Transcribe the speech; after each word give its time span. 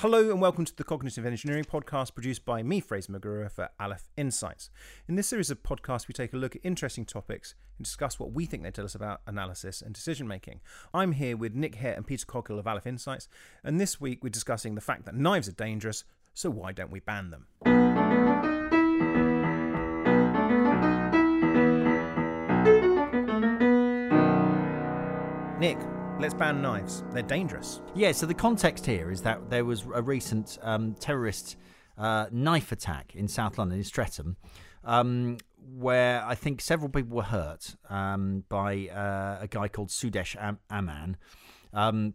Hello 0.00 0.30
and 0.30 0.40
welcome 0.40 0.64
to 0.64 0.74
the 0.74 0.82
Cognitive 0.82 1.26
Engineering 1.26 1.64
Podcast 1.64 2.14
produced 2.14 2.46
by 2.46 2.62
me, 2.62 2.80
Fraser 2.80 3.12
McGruer, 3.12 3.52
for 3.52 3.68
Aleph 3.78 4.08
Insights. 4.16 4.70
In 5.06 5.16
this 5.16 5.28
series 5.28 5.50
of 5.50 5.62
podcasts, 5.62 6.08
we 6.08 6.14
take 6.14 6.32
a 6.32 6.38
look 6.38 6.56
at 6.56 6.62
interesting 6.64 7.04
topics 7.04 7.54
and 7.76 7.84
discuss 7.84 8.18
what 8.18 8.32
we 8.32 8.46
think 8.46 8.62
they 8.62 8.70
tell 8.70 8.86
us 8.86 8.94
about 8.94 9.20
analysis 9.26 9.82
and 9.82 9.92
decision 9.92 10.26
making. 10.26 10.62
I'm 10.94 11.12
here 11.12 11.36
with 11.36 11.54
Nick 11.54 11.74
Hare 11.74 11.92
and 11.92 12.06
Peter 12.06 12.24
Coghill 12.24 12.58
of 12.58 12.66
Aleph 12.66 12.86
Insights, 12.86 13.28
and 13.62 13.78
this 13.78 14.00
week 14.00 14.24
we're 14.24 14.30
discussing 14.30 14.74
the 14.74 14.80
fact 14.80 15.04
that 15.04 15.14
knives 15.14 15.48
are 15.48 15.52
dangerous, 15.52 16.04
so 16.32 16.48
why 16.48 16.72
don't 16.72 16.90
we 16.90 17.00
ban 17.00 17.30
them? 17.30 17.48
Nick, 25.60 25.76
let's 26.20 26.34
ban 26.34 26.60
knives. 26.60 27.02
They're 27.12 27.22
dangerous. 27.22 27.80
Yeah, 27.94 28.12
so 28.12 28.26
the 28.26 28.34
context 28.34 28.84
here 28.84 29.10
is 29.10 29.22
that 29.22 29.48
there 29.48 29.64
was 29.64 29.86
a 29.94 30.02
recent 30.02 30.58
um, 30.60 30.94
terrorist 31.00 31.56
uh, 31.96 32.26
knife 32.30 32.72
attack 32.72 33.14
in 33.14 33.26
South 33.26 33.56
London, 33.56 33.78
in 33.78 33.84
Streatham, 33.84 34.36
um, 34.84 35.38
where 35.56 36.22
I 36.22 36.34
think 36.34 36.60
several 36.60 36.90
people 36.90 37.16
were 37.16 37.22
hurt 37.22 37.74
um, 37.88 38.44
by 38.50 38.88
uh, 38.88 39.38
a 39.40 39.48
guy 39.48 39.68
called 39.68 39.88
Sudesh 39.88 40.36
Am- 40.38 40.58
Amman. 40.68 41.16
Um, 41.72 42.14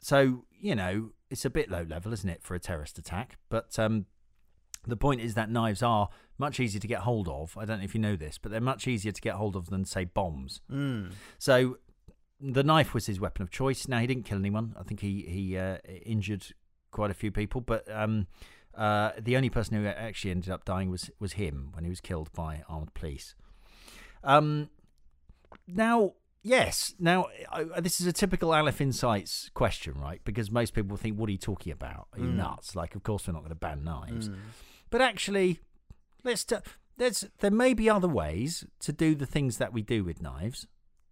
so, 0.00 0.44
you 0.60 0.74
know, 0.74 1.12
it's 1.30 1.46
a 1.46 1.50
bit 1.50 1.70
low 1.70 1.86
level, 1.88 2.12
isn't 2.12 2.28
it, 2.28 2.42
for 2.42 2.54
a 2.54 2.60
terrorist 2.60 2.98
attack? 2.98 3.38
But 3.48 3.78
um, 3.78 4.04
the 4.86 4.96
point 4.96 5.22
is 5.22 5.32
that 5.32 5.50
knives 5.50 5.82
are 5.82 6.10
much 6.36 6.60
easier 6.60 6.80
to 6.80 6.86
get 6.86 7.00
hold 7.00 7.26
of. 7.26 7.56
I 7.56 7.64
don't 7.64 7.78
know 7.78 7.84
if 7.84 7.94
you 7.94 8.02
know 8.02 8.16
this, 8.16 8.36
but 8.36 8.52
they're 8.52 8.60
much 8.60 8.86
easier 8.86 9.12
to 9.12 9.20
get 9.22 9.36
hold 9.36 9.56
of 9.56 9.70
than, 9.70 9.86
say, 9.86 10.04
bombs. 10.04 10.60
So 11.38 11.78
the 12.40 12.62
knife 12.62 12.94
was 12.94 13.06
his 13.06 13.20
weapon 13.20 13.42
of 13.42 13.50
choice. 13.50 13.88
Now 13.88 13.98
he 13.98 14.06
didn't 14.06 14.24
kill 14.24 14.38
anyone. 14.38 14.74
I 14.78 14.82
think 14.82 15.00
he 15.00 15.22
he 15.22 15.56
uh, 15.56 15.78
injured 16.04 16.46
quite 16.90 17.10
a 17.10 17.14
few 17.14 17.30
people, 17.30 17.60
but 17.60 17.84
um, 17.90 18.26
uh, 18.74 19.12
the 19.18 19.36
only 19.36 19.50
person 19.50 19.76
who 19.76 19.86
actually 19.86 20.30
ended 20.30 20.50
up 20.50 20.64
dying 20.64 20.90
was 20.90 21.10
was 21.18 21.34
him 21.34 21.70
when 21.72 21.84
he 21.84 21.90
was 21.90 22.00
killed 22.00 22.32
by 22.32 22.62
armed 22.68 22.92
police. 22.94 23.34
Um, 24.22 24.70
now, 25.66 26.14
yes, 26.42 26.94
now 26.98 27.26
I, 27.50 27.80
this 27.80 28.00
is 28.00 28.06
a 28.06 28.12
typical 28.12 28.52
Aleph 28.52 28.80
Insights 28.80 29.50
question, 29.54 29.94
right? 30.00 30.20
Because 30.24 30.50
most 30.50 30.74
people 30.74 30.96
think, 30.96 31.18
"What 31.18 31.28
are 31.28 31.32
you 31.32 31.38
talking 31.38 31.72
about? 31.72 32.08
Are 32.12 32.18
you 32.18 32.26
nuts?" 32.26 32.76
Like, 32.76 32.94
of 32.94 33.02
course, 33.02 33.26
we're 33.26 33.34
not 33.34 33.40
going 33.40 33.50
to 33.50 33.54
ban 33.54 33.84
knives, 33.84 34.28
but 34.90 35.00
actually, 35.00 35.60
let's. 36.22 36.44
T- 36.44 36.56
there's 36.98 37.26
there 37.40 37.50
may 37.50 37.74
be 37.74 37.90
other 37.90 38.08
ways 38.08 38.64
to 38.80 38.92
do 38.92 39.14
the 39.14 39.26
things 39.26 39.58
that 39.58 39.72
we 39.72 39.82
do 39.82 40.02
with 40.04 40.22
knives. 40.22 40.66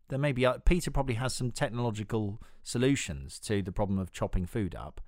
There 0.09 0.19
may 0.19 0.33
be 0.33 0.45
uh, 0.47 0.59
Peter 0.65 0.91
probably 0.91 1.15
has 1.15 1.35
some 1.35 1.51
technological 1.51 2.41
solutions 2.63 3.39
to 3.41 3.63
the 3.63 3.73
problem 3.73 3.99
of 3.99 4.13
chopping 4.13 4.47
food 4.47 4.75
up 4.75 5.01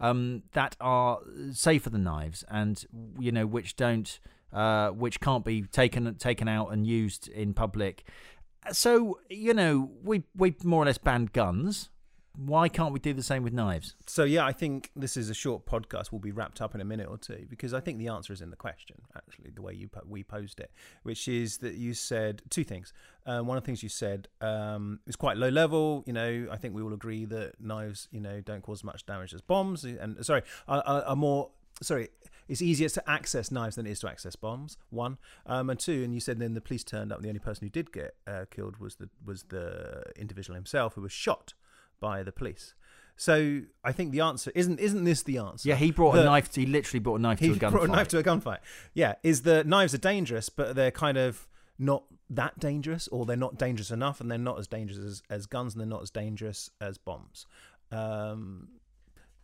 um, 0.00 0.42
that 0.52 0.76
are 0.80 1.20
safer 1.52 1.90
than 1.90 2.04
knives, 2.04 2.44
and 2.48 2.84
you 3.18 3.32
know 3.32 3.46
which 3.46 3.76
don't, 3.76 4.18
uh, 4.52 4.90
which 4.90 5.20
can't 5.20 5.44
be 5.44 5.62
taken 5.62 6.14
taken 6.16 6.48
out 6.48 6.68
and 6.68 6.86
used 6.86 7.28
in 7.28 7.54
public. 7.54 8.04
So 8.72 9.18
you 9.28 9.54
know 9.54 9.90
we 10.02 10.24
we 10.36 10.54
more 10.62 10.82
or 10.82 10.86
less 10.86 10.98
banned 10.98 11.32
guns. 11.32 11.90
Why 12.36 12.68
can't 12.68 12.92
we 12.92 12.98
do 12.98 13.12
the 13.12 13.22
same 13.22 13.44
with 13.44 13.52
knives? 13.52 13.94
So 14.06 14.24
yeah, 14.24 14.44
I 14.44 14.50
think 14.50 14.90
this 14.96 15.16
is 15.16 15.30
a 15.30 15.34
short 15.34 15.66
podcast. 15.66 16.10
We'll 16.10 16.20
be 16.20 16.32
wrapped 16.32 16.60
up 16.60 16.74
in 16.74 16.80
a 16.80 16.84
minute 16.84 17.08
or 17.08 17.16
two 17.16 17.46
because 17.48 17.72
I 17.72 17.78
think 17.78 17.98
the 17.98 18.08
answer 18.08 18.32
is 18.32 18.40
in 18.40 18.50
the 18.50 18.56
question. 18.56 18.96
Actually, 19.16 19.50
the 19.50 19.62
way 19.62 19.72
you 19.72 19.86
po- 19.86 20.02
we 20.08 20.24
posed 20.24 20.58
it, 20.58 20.72
which 21.04 21.28
is 21.28 21.58
that 21.58 21.74
you 21.74 21.94
said 21.94 22.42
two 22.50 22.64
things. 22.64 22.92
Uh, 23.24 23.40
one 23.40 23.56
of 23.56 23.62
the 23.62 23.66
things 23.66 23.84
you 23.84 23.88
said 23.88 24.26
um, 24.40 24.98
is 25.06 25.14
quite 25.14 25.36
low 25.36 25.48
level. 25.48 26.02
You 26.06 26.12
know, 26.12 26.48
I 26.50 26.56
think 26.56 26.74
we 26.74 26.82
all 26.82 26.92
agree 26.92 27.24
that 27.26 27.60
knives, 27.60 28.08
you 28.10 28.20
know, 28.20 28.40
don't 28.40 28.62
cause 28.62 28.80
as 28.80 28.84
much 28.84 29.06
damage 29.06 29.32
as 29.32 29.40
bombs. 29.40 29.84
And 29.84 30.24
sorry, 30.26 30.42
are, 30.66 30.82
are, 30.82 31.16
more 31.16 31.50
sorry. 31.82 32.08
It's 32.48 32.60
easier 32.60 32.88
to 32.88 33.10
access 33.10 33.52
knives 33.52 33.76
than 33.76 33.86
it 33.86 33.92
is 33.92 34.00
to 34.00 34.10
access 34.10 34.34
bombs. 34.34 34.76
One 34.90 35.18
um, 35.46 35.70
and 35.70 35.78
two, 35.78 36.02
and 36.02 36.12
you 36.12 36.18
said 36.18 36.40
then 36.40 36.54
the 36.54 36.60
police 36.60 36.82
turned 36.82 37.12
up. 37.12 37.22
The 37.22 37.28
only 37.28 37.38
person 37.38 37.64
who 37.64 37.70
did 37.70 37.92
get 37.92 38.16
uh, 38.26 38.46
killed 38.50 38.78
was 38.78 38.96
the 38.96 39.08
was 39.24 39.44
the 39.44 40.02
individual 40.16 40.56
himself 40.56 40.94
who 40.94 41.00
was 41.00 41.12
shot 41.12 41.54
by 42.08 42.22
the 42.22 42.32
police. 42.32 42.74
So 43.16 43.62
I 43.82 43.92
think 43.92 44.10
the 44.12 44.20
answer 44.20 44.50
isn't 44.54 44.78
isn't 44.80 45.04
this 45.04 45.22
the 45.22 45.38
answer? 45.38 45.68
Yeah, 45.68 45.76
he 45.76 45.90
brought 45.90 46.14
a 46.16 46.18
The- 46.18 46.24
knife. 46.24 46.54
He 46.54 46.66
literally 46.66 47.00
brought 47.06 47.20
a 47.20 47.22
knife 47.22 47.38
to 47.38 47.52
a 47.52 47.54
gunfight. 47.54 47.70
brought 47.70 47.88
a 47.88 47.92
knife 47.92 48.08
to 48.08 48.18
a 48.18 48.22
gunfight. 48.22 48.58
Yeah, 48.92 49.14
is 49.22 49.42
the 49.42 49.62
knives 49.64 49.94
are 49.94 49.98
dangerous, 50.12 50.48
but 50.48 50.74
they're 50.76 50.90
kind 51.04 51.16
of 51.16 51.46
not 51.78 52.02
that 52.28 52.58
dangerous, 52.58 53.08
or 53.08 53.24
they're 53.24 53.44
not 53.46 53.56
dangerous 53.58 53.90
enough, 53.90 54.20
and 54.20 54.30
they're 54.30 54.46
not 54.50 54.58
as 54.58 54.66
dangerous 54.66 54.98
as, 54.98 55.22
as 55.30 55.46
guns, 55.46 55.74
and 55.74 55.80
they're 55.80 55.94
not 55.96 56.02
as 56.02 56.10
dangerous 56.10 56.70
as 56.80 56.98
bombs. 56.98 57.46
Um, 57.90 58.68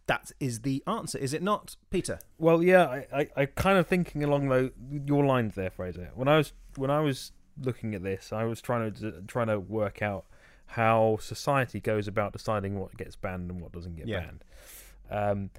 that 0.06 0.32
is 0.40 0.62
the 0.62 0.82
answer, 0.86 1.18
is 1.18 1.32
it 1.32 1.42
not, 1.42 1.76
Peter? 1.90 2.18
Well, 2.38 2.62
yeah, 2.64 2.84
I, 2.84 3.06
I, 3.20 3.28
I 3.36 3.46
kind 3.46 3.78
of 3.78 3.86
thinking 3.86 4.24
along 4.24 4.48
though 4.48 4.70
your 4.90 5.24
lines 5.24 5.54
there, 5.54 5.70
Fraser. 5.70 6.10
When 6.14 6.26
I 6.26 6.36
was 6.38 6.52
when 6.76 6.90
I 6.90 7.00
was 7.00 7.30
looking 7.60 7.94
at 7.94 8.02
this, 8.02 8.32
I 8.32 8.44
was 8.44 8.60
trying 8.60 8.92
to 8.94 9.22
trying 9.28 9.46
to 9.46 9.60
work 9.60 10.02
out 10.02 10.24
how 10.70 11.18
society 11.20 11.80
goes 11.80 12.06
about 12.08 12.32
deciding 12.32 12.78
what 12.78 12.96
gets 12.96 13.16
banned 13.16 13.50
and 13.50 13.60
what 13.60 13.72
doesn't 13.72 13.96
get 13.96 14.06
Yeah. 14.06 14.20
banned. 14.20 14.44
Um, 15.10 15.50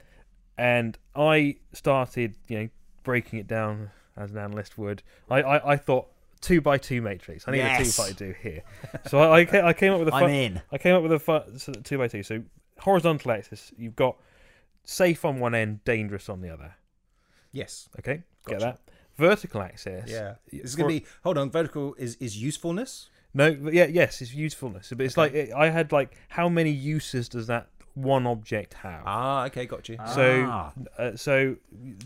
and 0.57 0.97
I 1.15 1.57
started, 1.73 2.35
you 2.47 2.59
know, 2.59 2.69
breaking 3.03 3.39
it 3.39 3.47
down 3.47 3.91
as 4.15 4.31
an 4.31 4.37
analyst 4.37 4.77
would. 4.77 5.03
I, 5.29 5.41
I, 5.41 5.71
I 5.73 5.75
thought 5.77 6.07
two 6.39 6.61
by 6.61 6.77
two 6.77 7.01
matrix. 7.01 7.47
I 7.47 7.51
need 7.51 7.57
Yes. 7.57 7.97
a 7.97 8.01
two 8.01 8.01
by 8.09 8.17
two 8.17 8.35
here. 8.41 8.63
So 9.07 9.19
I, 9.19 9.41
I, 9.41 9.67
I 9.69 9.73
came 9.73 9.91
up 9.93 9.99
with 9.99 10.09
a 10.09 10.15
I'm 10.15 10.29
in. 10.29 10.61
I 10.71 10.77
came 10.77 10.95
up 10.95 11.03
with 11.03 11.11
a 11.13 11.19
fu- 11.19 11.73
two 11.83 11.97
by 11.97 12.07
two. 12.07 12.23
So 12.23 12.43
horizontal 12.79 13.31
axis, 13.31 13.71
you've 13.77 13.95
got 13.95 14.17
safe 14.83 15.25
on 15.25 15.39
one 15.39 15.53
end, 15.55 15.83
dangerous 15.83 16.29
on 16.29 16.41
the 16.41 16.49
other. 16.49 16.75
Yes. 17.51 17.89
Okay, 17.99 18.23
Gotcha. 18.45 18.57
get 18.57 18.59
that. 18.59 18.79
Vertical 19.17 19.61
axis. 19.61 20.09
Yeah. 20.09 20.35
This 20.51 20.61
is 20.63 20.75
going 20.75 20.89
to 20.89 20.99
be. 21.01 21.05
Hold 21.23 21.37
on. 21.37 21.51
Vertical 21.51 21.95
is 21.95 22.15
is 22.15 22.41
usefulness. 22.41 23.09
No. 23.33 23.53
but 23.55 23.73
Yeah, 23.73 23.85
yes, 23.85 24.21
it's 24.21 24.33
usefulness. 24.33 24.89
But 24.95 25.01
it's 25.05 25.17
Okay. 25.17 25.51
like 25.51 25.53
I 25.53 25.69
had 25.69 25.91
like 25.91 26.15
how 26.29 26.49
many 26.49 26.71
uses 26.71 27.29
does 27.29 27.47
that 27.47 27.67
one 27.93 28.25
object 28.25 28.73
have? 28.75 29.03
Ah, 29.05 29.45
okay, 29.47 29.65
got 29.65 29.89
you. 29.89 29.97
So, 30.15 30.45
Ah. 30.49 30.71
uh, 30.97 31.15
so 31.17 31.57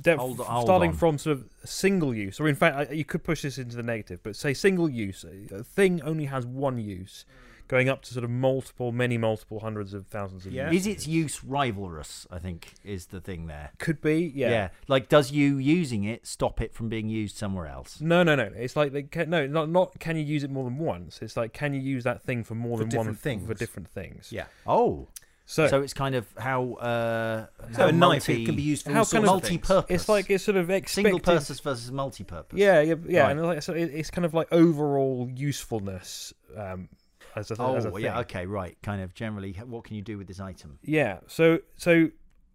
Hold- 0.08 0.40
hold 0.40 0.66
starting 0.66 0.90
on. 0.91 0.96
from 0.96 1.18
sort 1.19 1.38
of 1.38 1.46
single 1.64 2.14
use, 2.14 2.40
or 2.40 2.47
in 2.47 2.56
fact, 2.56 2.91
you 2.91 3.06
could 3.06 3.24
push 3.24 3.44
this 3.44 3.58
into 3.59 3.75
the 3.75 3.84
negative, 3.84 4.19
but 4.24 4.35
say 4.35 4.53
single 4.53 4.90
use, 4.90 5.24
a 5.24 5.56
a 5.58 5.64
thing 5.64 6.02
only 6.02 6.25
has 6.25 6.44
one 6.46 6.80
use, 6.80 7.25
going 7.68 7.90
up 7.90 8.02
to 8.03 8.14
sort 8.14 8.24
of 8.24 8.30
multiple, 8.30 8.92
many 8.92 9.18
multiple 9.18 9.59
hundreds 9.59 9.94
of 9.94 10.08
thousands 10.08 10.46
of 10.46 10.52
Yeah. 10.53 10.70
uses. 10.72 10.88
Is 10.88 10.94
its 10.96 11.08
use 11.08 11.40
rivalrous? 11.42 12.28
I 12.31 12.40
think 12.40 12.74
is 12.84 13.08
the 13.08 13.20
thing 13.22 13.48
there. 13.48 13.72
Could 13.80 14.02
be, 14.02 14.31
yeah. 14.36 14.50
Yeah, 14.50 14.70
Like, 14.88 15.09
does 15.09 15.31
you 15.31 15.58
using 15.58 16.03
it 16.03 16.28
stop 16.28 16.62
it 16.62 16.74
from 16.74 16.90
being 16.90 17.09
used 17.09 17.36
somewhere 17.38 17.68
else? 17.68 18.00
No, 18.02 18.24
no, 18.24 18.36
no. 18.36 18.52
It's 18.56 18.76
like 18.76 18.92
they 18.92 19.03
can, 19.03 19.30
no, 19.30 19.48
not 19.48 19.70
not 19.70 20.00
can 20.00 20.16
you 20.16 20.24
use 20.24 20.44
it 20.44 20.52
more 20.52 20.64
than 20.64 20.78
once. 20.78 21.20
It's 21.22 21.36
like 21.38 21.53
can 21.53 21.74
you 21.74 21.81
use 21.81 22.03
that 22.03 22.22
thing 22.22 22.44
for 22.44 22.56
more 22.56 22.78
For 22.78 22.84
than 22.86 22.96
one 22.98 23.06
different 23.06 23.20
things. 23.20 23.48
for 23.48 23.53
different 23.53 23.88
things. 23.90 24.32
Yeah. 24.32 24.46
Oh, 24.68 25.08
So, 25.47 25.68
so 25.68 25.82
it's 25.84 25.94
kind 25.94 26.16
of 26.16 26.26
how 26.40 26.74
uh, 26.74 27.46
So 27.74 27.82
how 27.84 27.88
a 27.90 27.92
knife 27.92 28.00
multi, 28.28 28.42
it 28.42 28.46
can 28.47 28.56
be 28.56 28.64
used 28.64 28.84
for 28.86 28.92
how 28.94 29.00
all 29.00 29.06
kind 29.06 29.24
of 29.26 29.30
of 29.30 29.34
multi-purpose. 29.44 29.92
it's 29.96 30.09
like 30.09 30.30
it's 30.32 30.44
sort 30.44 30.58
of 30.58 30.70
expected. 30.72 30.94
single 31.03 31.20
purpose 31.20 31.59
versus 31.59 31.92
multi-purpose. 31.92 32.58
Yeah, 32.58 32.82
yeah, 32.82 32.96
yeah. 33.08 33.22
Right. 33.22 33.32
And 33.32 33.44
like, 33.46 33.62
so 33.62 33.74
it, 33.74 33.92
it's 33.94 34.09
kind 34.09 34.26
of 34.26 34.34
like 34.34 34.47
overall 34.52 35.30
usefulness 35.36 36.34
um, 36.58 36.90
as 37.35 37.51
a, 37.51 37.56
Oh, 37.59 37.75
as 37.75 37.85
a 37.85 37.91
thing. 37.91 38.01
yeah. 38.03 38.19
Okay. 38.19 38.46
Right. 38.46 38.78
Kind 38.84 39.01
of 39.01 39.13
generally, 39.13 39.53
what 39.66 39.84
can 39.84 39.96
you 39.96 40.01
do 40.01 40.18
with 40.18 40.28
this 40.28 40.40
item? 40.40 40.79
Yeah. 40.84 41.19
So 41.28 41.59
so 41.78 42.09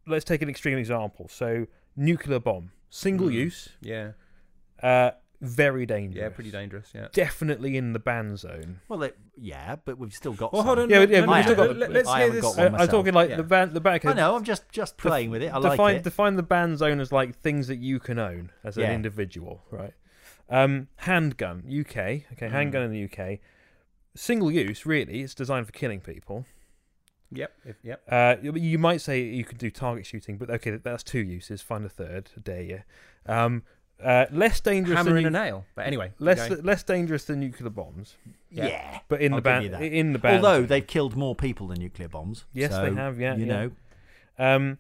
let's 0.07 0.25
take 0.25 0.43
an 0.43 0.49
extreme 0.49 0.79
example. 0.79 1.29
So 1.29 1.67
nuclear 1.97 2.39
bomb, 2.41 2.73
single 2.89 3.29
Mm. 3.29 3.33
use, 3.33 3.69
Yeah. 3.81 4.13
uh, 4.83 5.13
very 5.43 5.87
dangerous. 5.87 6.23
Yeah. 6.23 6.29
Pretty 6.29 6.51
dangerous. 6.51 6.91
Yeah. 6.95 7.09
Definitely 7.13 7.77
in 7.79 7.95
the 7.95 7.99
ban 7.99 8.37
zone. 8.37 8.81
Well, 8.89 9.03
it, 9.05 9.17
yeah, 9.39 9.77
but 9.85 9.97
we've 9.99 10.13
still 10.13 10.35
got. 10.35 10.53
Well, 10.53 10.61
some. 10.61 10.67
hold 10.67 10.79
on. 10.81 10.91
Yeah, 10.91 10.99
let- 10.99 11.09
yeah, 11.09 11.25
we've 11.27 11.45
still 11.45 11.57
got, 11.57 11.77
let, 11.77 11.91
let's 11.93 12.09
I 12.09 12.19
hear 12.19 12.27
haven't 12.27 12.43
this. 12.43 12.57
got 12.57 12.63
one 12.65 12.75
Uh, 12.75 12.83
I'm 12.83 12.89
talking 12.89 13.15
like 13.15 13.31
Yeah. 13.31 13.37
the 13.37 13.43
ban 13.45 13.73
the 13.73 13.81
back. 13.81 14.05
I 14.05 14.13
know. 14.13 14.37
I'm 14.37 14.45
just 14.45 14.69
just 14.71 14.99
playing 14.99 15.31
with 15.31 15.43
it. 15.43 15.49
I 15.49 15.57
like 15.59 15.73
define 15.73 15.97
it. 15.97 16.03
define 16.03 16.37
the 16.37 16.43
ban 16.43 16.77
zone 16.77 17.01
as 17.01 17.11
like 17.11 17.37
things 17.39 17.69
that 17.69 17.79
you 17.79 17.99
can 18.01 18.19
own 18.19 18.51
as 18.65 18.77
an 18.77 18.91
individual, 18.91 19.63
right? 19.71 19.95
Um, 20.51 20.89
handgun, 20.97 21.63
UK. 21.67 21.97
Okay, 22.33 22.49
Mm. 22.49 22.51
handgun 22.51 22.83
in 22.83 22.91
the 22.91 23.05
UK. 23.05 23.41
Single 24.15 24.51
use, 24.51 24.85
really. 24.87 25.21
It's 25.21 25.35
designed 25.35 25.67
for 25.67 25.73
killing 25.73 26.01
people. 26.01 26.45
Yep. 27.33 27.53
If, 27.65 27.77
yep. 27.83 28.03
Uh, 28.09 28.37
you- 28.43 28.57
you 28.57 28.79
might 28.79 29.01
say 29.01 29.23
you 29.23 29.45
could 29.45 29.59
do 29.59 29.71
target 29.71 30.05
shooting, 30.07 30.37
but 30.37 30.51
okay, 30.51 30.73
that's 30.73 31.03
two 31.03 31.21
uses. 31.21 31.63
Find 31.63 31.85
a 31.85 31.89
third. 31.89 32.31
Dare 32.43 32.63
you? 32.63 32.83
Um, 33.27 33.63
uh, 34.03 34.27
less 34.33 34.61
dangerous 34.61 34.97
Hammer 34.97 35.11
than 35.11 35.19
in 35.19 35.27
a 35.27 35.31
nail. 35.31 35.65
But 35.75 35.87
anyway. 35.87 36.13
less 36.19 36.51
okay. 36.51 36.61
less 36.63 36.83
dangerous 36.83 37.25
than 37.25 37.41
nuclear 37.41 37.71
bombs. 37.71 38.17
yeah. 38.51 39.01
But 39.09 39.21
in 39.21 39.33
I'll 39.33 39.41
the 39.41 39.61
give 39.61 39.73
ban, 39.73 39.83
in 39.83 40.13
the 40.13 40.19
ban, 40.19 40.37
Although 40.37 40.63
they've 40.63 40.87
killed 40.87 41.17
more 41.17 41.35
people 41.35 41.69
than 41.69 41.79
nuclear 41.81 42.09
bombs. 42.09 42.47
Yes, 42.53 42.73
so, 42.73 42.83
they 42.83 42.95
have, 42.95 43.21
yeah, 43.21 43.37
You 43.37 43.45
yeah. 43.47 43.53
know. 43.53 43.71
Um, 44.39 44.79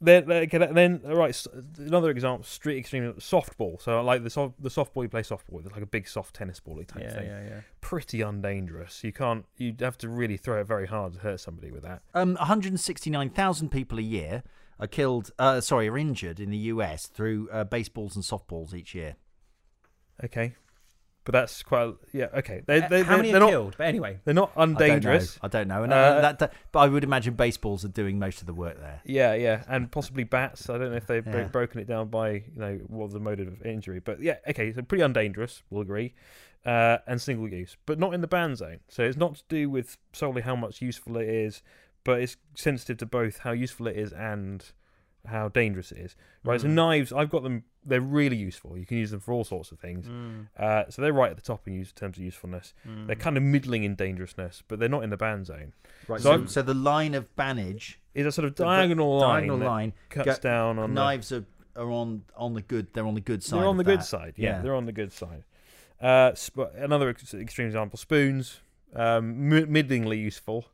then, 0.00 0.26
then, 0.28 0.42
okay, 0.44 0.58
then 0.58 1.00
all 1.06 1.16
right. 1.16 1.46
Another 1.78 2.10
example: 2.10 2.44
street 2.44 2.78
extreme 2.78 3.12
softball. 3.14 3.80
So 3.80 4.00
like 4.02 4.22
the 4.22 4.30
soft, 4.30 4.62
the 4.62 4.68
softball 4.68 5.02
you 5.02 5.08
play 5.08 5.22
softball 5.22 5.50
with, 5.52 5.66
it's 5.66 5.74
like 5.74 5.82
a 5.82 5.86
big 5.86 6.06
soft 6.08 6.34
tennis 6.34 6.60
ball 6.60 6.76
type 6.86 7.02
Yeah. 7.02 7.14
thing. 7.14 7.26
Yeah. 7.26 7.42
Yeah. 7.48 7.60
Pretty 7.80 8.20
undangerous. 8.20 9.02
You 9.02 9.12
can't. 9.12 9.44
You'd 9.56 9.80
have 9.80 9.98
to 9.98 10.08
really 10.08 10.36
throw 10.36 10.60
it 10.60 10.66
very 10.66 10.86
hard 10.86 11.14
to 11.14 11.18
hurt 11.20 11.40
somebody 11.40 11.70
with 11.70 11.82
that. 11.82 12.02
Um, 12.14 12.34
169,000 12.36 13.70
people 13.70 13.98
a 13.98 14.02
year 14.02 14.42
are 14.80 14.86
killed. 14.86 15.30
Uh, 15.38 15.60
sorry, 15.60 15.88
are 15.88 15.98
injured 15.98 16.38
in 16.40 16.50
the 16.50 16.58
US 16.58 17.06
through 17.06 17.48
uh, 17.50 17.64
baseballs 17.64 18.14
and 18.14 18.24
softballs 18.24 18.74
each 18.74 18.94
year. 18.94 19.16
Okay, 20.24 20.54
but 21.28 21.32
that's 21.32 21.62
quite 21.62 21.92
yeah. 22.14 22.28
Okay, 22.34 22.62
they, 22.66 22.80
they, 22.80 23.02
Uh, 23.02 23.04
How 23.04 23.10
they're, 23.10 23.16
many 23.18 23.34
are 23.34 23.40
not 23.40 23.50
killed? 23.50 23.74
But 23.76 23.86
anyway, 23.88 24.18
they're 24.24 24.32
not 24.32 24.50
undangerous. 24.56 25.38
I 25.42 25.48
don't 25.48 25.68
know. 25.68 25.74
I 25.74 25.78
don't 25.80 25.90
know. 25.90 25.96
And, 25.96 26.18
Uh, 26.18 26.20
that, 26.22 26.38
that- 26.38 26.52
but 26.72 26.78
I 26.78 26.88
would 26.88 27.04
imagine 27.04 27.34
baseballs 27.34 27.84
are 27.84 27.88
doing 27.88 28.18
most 28.18 28.40
of 28.40 28.46
the 28.46 28.54
work 28.54 28.80
there. 28.80 29.02
Yeah, 29.04 29.34
yeah, 29.34 29.62
and 29.68 29.92
possibly 29.92 30.24
bats. 30.24 30.70
I 30.70 30.78
don't 30.78 30.90
know 30.90 30.96
if 30.96 31.06
they've 31.06 31.26
Yeah. 31.26 31.48
broken 31.48 31.80
it 31.80 31.86
down 31.86 32.08
by 32.08 32.30
you 32.30 32.42
know 32.56 32.80
what 32.86 33.04
was 33.08 33.12
the 33.12 33.20
mode 33.20 33.40
of 33.40 33.60
injury, 33.66 34.00
but 34.00 34.22
yeah, 34.22 34.36
okay, 34.48 34.72
so 34.72 34.80
pretty 34.80 35.02
undangerous. 35.04 35.62
We'll 35.68 35.82
agree, 35.82 36.14
uh, 36.64 36.96
and 37.06 37.20
single 37.20 37.46
use, 37.52 37.76
but 37.84 37.98
not 37.98 38.14
in 38.14 38.22
the 38.22 38.26
ban 38.26 38.56
zone. 38.56 38.80
So 38.88 39.02
it's 39.02 39.18
not 39.18 39.34
to 39.34 39.42
do 39.50 39.68
with 39.68 39.98
solely 40.14 40.40
how 40.40 40.56
much 40.56 40.80
useful 40.80 41.18
it 41.18 41.28
is, 41.28 41.62
but 42.04 42.22
it's 42.22 42.38
sensitive 42.54 42.96
to 42.98 43.06
both 43.06 43.40
how 43.40 43.52
useful 43.52 43.86
it 43.86 43.96
is 43.98 44.14
and 44.14 44.64
how 45.28 45.48
dangerous 45.48 45.92
it 45.92 45.98
is. 45.98 46.16
Right. 46.44 46.60
So 46.60 46.66
Mm. 46.66 46.72
knives, 46.72 47.12
I've 47.12 47.30
got 47.30 47.42
them. 47.42 47.64
They're 47.84 48.00
really 48.00 48.36
useful. 48.36 48.76
You 48.76 48.84
can 48.84 48.98
use 48.98 49.10
them 49.10 49.20
for 49.20 49.32
all 49.32 49.44
sorts 49.44 49.70
of 49.72 49.78
things. 49.78 50.06
Mm, 50.08 50.48
Uh, 50.56 50.84
so 50.90 51.00
they're 51.00 51.12
right 51.12 51.30
at 51.30 51.36
the 51.36 51.42
top 51.42 51.66
in 51.66 51.74
use, 51.74 51.92
terms 51.92 52.18
of 52.18 52.24
usefulness. 52.24 52.74
mm. 52.86 53.06
They're 53.06 53.16
kind 53.16 53.36
of 53.36 53.42
middling 53.42 53.84
in 53.84 53.94
dangerousness, 53.94 54.62
but 54.68 54.78
they're 54.78 54.88
not 54.88 55.04
in 55.04 55.10
the 55.10 55.16
ban 55.16 55.44
zone. 55.44 55.72
Right. 56.08 56.20
So 56.20 56.38
So, 56.40 56.46
so 56.46 56.62
the 56.62 56.74
line 56.74 57.14
of 57.14 57.34
bannage, 57.36 57.96
Is 58.14 58.26
a 58.26 58.32
sort 58.32 58.46
of 58.46 58.56
The- 58.56 58.64
the 58.64 58.68
diagonal 58.68 59.18
line 59.18 59.46
diagonal 59.46 59.58
line, 59.68 59.92
cuts 60.10 60.26
go- 60.38 60.42
down 60.42 60.78
on 60.78 60.92
the, 60.92 61.00
knives 61.00 61.30
are, 61.32 61.44
are 61.76 61.90
on 61.90 62.24
on 62.36 62.54
the 62.54 62.62
good. 62.62 62.88
They're 62.92 63.06
on 63.06 63.14
the 63.14 63.20
good 63.20 63.42
side. 63.44 63.60
They're 63.60 63.68
on 63.68 63.78
of 63.78 63.86
the 63.86 63.92
good 63.92 64.02
side. 64.02 64.34
Yeah, 64.36 64.56
Yeah. 64.56 64.62
they're 64.62 64.74
on 64.74 64.86
the 64.86 64.92
good 64.92 65.12
side. 65.12 65.44
Uh, 66.00 66.34
sp- 66.34 66.74
another 66.76 67.08
ex- 67.10 67.32
extreme 67.34 67.66
example: 67.68 67.96
spoons, 67.96 68.60
um, 68.94 69.48
mi- 69.48 69.64
middlingly 69.66 70.18
useful. 70.18 70.66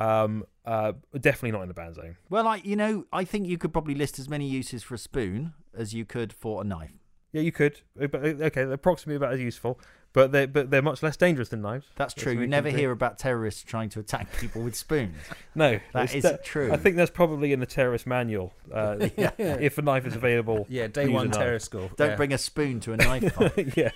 Um, 0.00 0.44
uh, 0.64 0.92
definitely 1.20 1.52
not 1.52 1.62
in 1.62 1.68
the 1.68 1.74
ban 1.74 1.94
zone. 1.94 2.16
Well, 2.28 2.46
I 2.48 2.56
you 2.56 2.76
know 2.76 3.04
I 3.12 3.24
think 3.24 3.46
you 3.46 3.58
could 3.58 3.72
probably 3.72 3.94
list 3.94 4.18
as 4.18 4.28
many 4.28 4.46
uses 4.46 4.82
for 4.82 4.94
a 4.94 4.98
spoon 4.98 5.52
as 5.76 5.94
you 5.94 6.04
could 6.04 6.32
for 6.32 6.62
a 6.62 6.64
knife. 6.64 6.92
Yeah, 7.32 7.42
you 7.42 7.52
could. 7.52 7.80
Uh, 8.00 8.06
But 8.08 8.24
uh, 8.24 8.28
okay, 8.48 8.64
they're 8.64 8.72
approximately 8.72 9.16
about 9.16 9.34
as 9.34 9.40
useful, 9.40 9.78
but 10.12 10.32
they 10.32 10.46
but 10.46 10.70
they're 10.70 10.82
much 10.82 11.02
less 11.02 11.16
dangerous 11.16 11.48
than 11.50 11.62
knives. 11.62 11.86
That's 11.96 12.14
That's 12.14 12.22
true. 12.24 12.32
You 12.32 12.40
we 12.40 12.46
never 12.46 12.68
hear 12.68 12.90
about 12.90 13.18
terrorists 13.18 13.62
trying 13.62 13.90
to 13.90 14.00
attack 14.00 14.26
people 14.38 14.62
with 14.62 14.74
spoons. 14.76 15.16
No, 15.54 15.80
That 15.92 16.04
it's 16.04 16.14
is 16.14 16.22
de- 16.22 16.38
true. 16.44 16.72
I 16.72 16.76
think 16.76 16.94
that's 16.96 17.10
probably 17.10 17.52
in 17.52 17.58
the 17.58 17.66
terrorist 17.66 18.06
manual. 18.06 18.52
Uh, 18.72 19.08
Yeah. 19.16 19.30
If 19.38 19.78
a 19.78 19.82
knife 19.82 20.06
is 20.06 20.14
available, 20.14 20.64
yeah, 20.68 20.86
day 20.86 21.04
use 21.04 21.12
one 21.12 21.26
a 21.26 21.28
knife. 21.30 21.38
terror 21.38 21.58
school. 21.58 21.90
Don't 21.96 22.10
yeah. 22.10 22.16
bring 22.16 22.32
a 22.32 22.38
spoon 22.38 22.78
to 22.80 22.92
a 22.92 22.96
knife 22.96 23.32
fight. 23.34 23.76
yeah. 23.76 23.90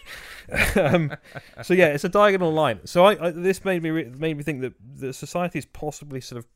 um, 0.77 1.13
so 1.63 1.75
yeah, 1.75 1.87
it's 1.89 2.05
a 2.05 2.09
diagonal 2.09 2.53
line. 2.53 2.81
So 2.85 3.05
I, 3.05 3.27
I 3.29 3.31
this 3.31 3.65
made 3.65 3.83
me 3.83 3.91
re- 3.91 4.13
made 4.17 4.37
me 4.37 4.43
think 4.43 4.61
that 4.63 4.75
the 4.97 5.13
society 5.13 5.59
is 5.59 5.65
possibly 5.67 6.21
sort 6.21 6.39
of 6.41 6.47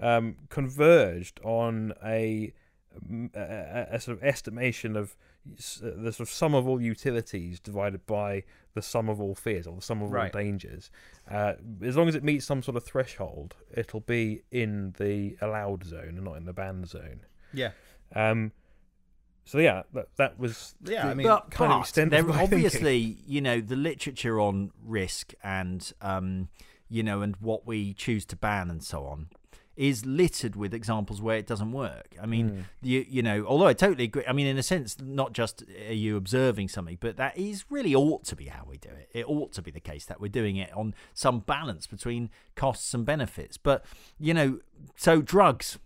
um, 0.00 0.36
converged 0.50 1.40
on 1.44 1.92
a, 2.04 2.52
a, 3.34 3.86
a- 3.92 4.00
sort 4.00 4.16
of 4.18 4.24
estimation 4.24 4.96
of 4.96 5.16
uh, 5.82 5.90
the 5.96 6.12
sort 6.12 6.20
of 6.28 6.30
sum 6.30 6.54
of 6.54 6.66
all 6.66 6.80
utilities 6.80 7.60
divided 7.60 8.06
by 8.06 8.44
the 8.74 8.82
sum 8.82 9.08
of 9.08 9.20
all 9.20 9.34
fears 9.34 9.66
or 9.66 9.76
the 9.76 9.82
sum 9.82 10.02
of 10.02 10.10
Right. 10.10 10.34
all 10.34 10.40
dangers. 10.40 10.90
Uh, 11.30 11.54
as 11.82 11.96
long 11.96 12.08
as 12.08 12.14
it 12.14 12.24
meets 12.24 12.44
some 12.44 12.62
sort 12.62 12.76
of 12.76 12.84
threshold, 12.84 13.54
it'll 13.74 14.00
be 14.00 14.42
in 14.50 14.94
the 14.98 15.36
allowed 15.40 15.84
zone 15.84 16.14
and 16.16 16.24
not 16.24 16.36
in 16.36 16.44
the 16.46 16.52
banned 16.52 16.88
zone. 16.88 17.20
Yeah, 17.52 17.70
Um, 18.14 18.52
so 19.44 19.58
yeah, 19.58 19.82
that 19.92 20.08
that 20.16 20.38
was 20.38 20.74
yeah. 20.82 21.04
the- 21.04 21.10
I 21.10 21.14
mean, 21.14 21.26
but 21.26 21.50
kind 21.50 21.72
of 21.72 21.78
but 21.78 21.82
extent 21.82 22.10
there 22.10 22.20
of 22.20 22.28
my 22.28 22.38
thinking. 22.46 22.54
obviously, 22.64 22.96
you 23.26 23.40
know, 23.42 23.60
the 23.60 23.76
literature 23.76 24.40
on 24.40 24.70
risk 24.82 25.34
and 25.42 25.92
um, 26.00 26.48
you 26.88 27.02
know, 27.02 27.20
and 27.22 27.36
what 27.36 27.66
we 27.66 27.92
choose 27.92 28.24
to 28.26 28.36
ban 28.36 28.70
and 28.70 28.82
so 28.82 29.04
on 29.04 29.28
is 29.76 30.06
littered 30.06 30.54
with 30.56 30.72
examples 30.72 31.20
where 31.20 31.36
it 31.36 31.46
doesn't 31.46 31.72
work. 31.72 32.14
I 32.22 32.26
mean, 32.26 32.50
Mm. 32.50 32.64
you 32.82 33.04
you 33.08 33.22
know, 33.22 33.44
although 33.46 33.66
I 33.66 33.72
totally 33.74 34.04
agree. 34.04 34.24
I 34.26 34.32
mean, 34.32 34.46
in 34.46 34.56
a 34.58 34.62
sense, 34.62 34.96
not 35.00 35.32
just 35.32 35.64
are 35.88 35.92
you 35.92 36.16
observing 36.16 36.68
something, 36.68 36.98
but 37.00 37.16
that 37.16 37.36
is 37.36 37.64
really 37.70 37.94
ought 37.94 38.24
to 38.24 38.36
be 38.36 38.46
how 38.46 38.64
we 38.68 38.78
do 38.78 38.88
it. 38.90 39.10
It 39.12 39.28
ought 39.28 39.52
to 39.54 39.62
be 39.62 39.70
the 39.70 39.80
case 39.80 40.04
that 40.06 40.20
we're 40.20 40.28
doing 40.28 40.56
it 40.56 40.72
on 40.72 40.94
some 41.12 41.40
balance 41.40 41.86
between 41.86 42.30
costs 42.54 42.94
and 42.94 43.04
benefits. 43.04 43.56
But 43.58 43.84
you 44.18 44.32
know, 44.34 44.60
so 44.96 45.20
drugs. 45.22 45.78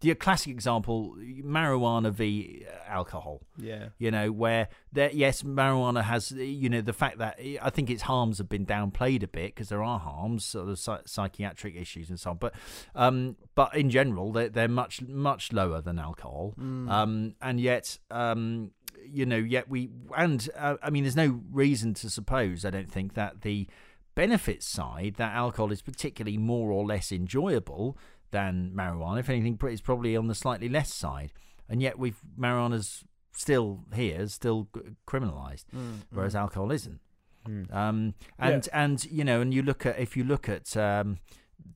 The 0.00 0.14
classic 0.14 0.52
example, 0.52 1.16
marijuana 1.18 2.12
v 2.12 2.64
alcohol. 2.86 3.40
Yeah, 3.56 3.88
you 3.98 4.10
know 4.10 4.30
where 4.30 4.68
there 4.92 5.10
yes 5.12 5.42
marijuana 5.42 6.02
has 6.04 6.30
you 6.32 6.68
know 6.68 6.80
the 6.80 6.92
fact 6.92 7.18
that 7.18 7.38
i 7.62 7.70
think 7.70 7.90
its 7.90 8.02
harms 8.02 8.38
have 8.38 8.48
been 8.48 8.64
downplayed 8.64 9.22
a 9.22 9.28
bit 9.28 9.54
because 9.54 9.68
there 9.68 9.82
are 9.82 9.98
harms 9.98 10.44
sort 10.44 10.68
of 10.68 10.78
psychiatric 11.06 11.76
issues 11.76 12.08
and 12.08 12.18
so 12.18 12.30
on 12.30 12.36
but 12.38 12.54
um 12.94 13.36
but 13.54 13.74
in 13.74 13.90
general 13.90 14.32
they're, 14.32 14.48
they're 14.48 14.68
much 14.68 15.02
much 15.02 15.52
lower 15.52 15.80
than 15.80 15.98
alcohol. 15.98 16.54
Mm. 16.58 16.90
um 16.90 17.34
and 17.42 17.60
yet 17.60 17.98
um 18.10 18.70
you 19.04 19.26
know 19.26 19.36
yet 19.36 19.68
we 19.68 19.90
and 20.16 20.48
uh, 20.56 20.76
i 20.82 20.90
mean 20.90 21.04
there's 21.04 21.16
no 21.16 21.40
reason 21.52 21.94
to 21.94 22.08
suppose 22.08 22.64
i 22.64 22.70
don't 22.70 22.90
think 22.90 23.14
that 23.14 23.42
the 23.42 23.66
benefits 24.14 24.66
side 24.66 25.14
that 25.16 25.32
alcohol 25.34 25.70
is 25.70 25.80
particularly 25.82 26.36
more 26.36 26.72
or 26.72 26.84
less 26.84 27.12
enjoyable 27.12 27.96
than 28.30 28.72
marijuana 28.74 29.20
if 29.20 29.30
anything 29.30 29.58
it's 29.64 29.80
probably 29.80 30.16
on 30.16 30.26
the 30.26 30.34
slightly 30.34 30.68
less 30.68 30.92
side 30.92 31.32
and 31.68 31.82
yet 31.82 31.98
we've 31.98 32.20
marijuana's 32.38 33.04
still 33.38 33.84
here, 33.94 34.26
still 34.28 34.68
criminalized, 35.06 35.64
Mm, 35.74 36.02
whereas 36.10 36.34
mm. 36.34 36.40
alcohol 36.40 36.72
isn't. 36.72 37.00
Mm. 37.46 37.72
Um, 37.74 38.14
and 38.38 38.68
and 38.72 39.04
you 39.06 39.24
know, 39.24 39.40
and 39.40 39.54
you 39.54 39.62
look 39.62 39.86
at 39.86 39.98
if 39.98 40.16
you 40.16 40.24
look 40.24 40.48
at 40.48 40.76
um, 40.76 41.18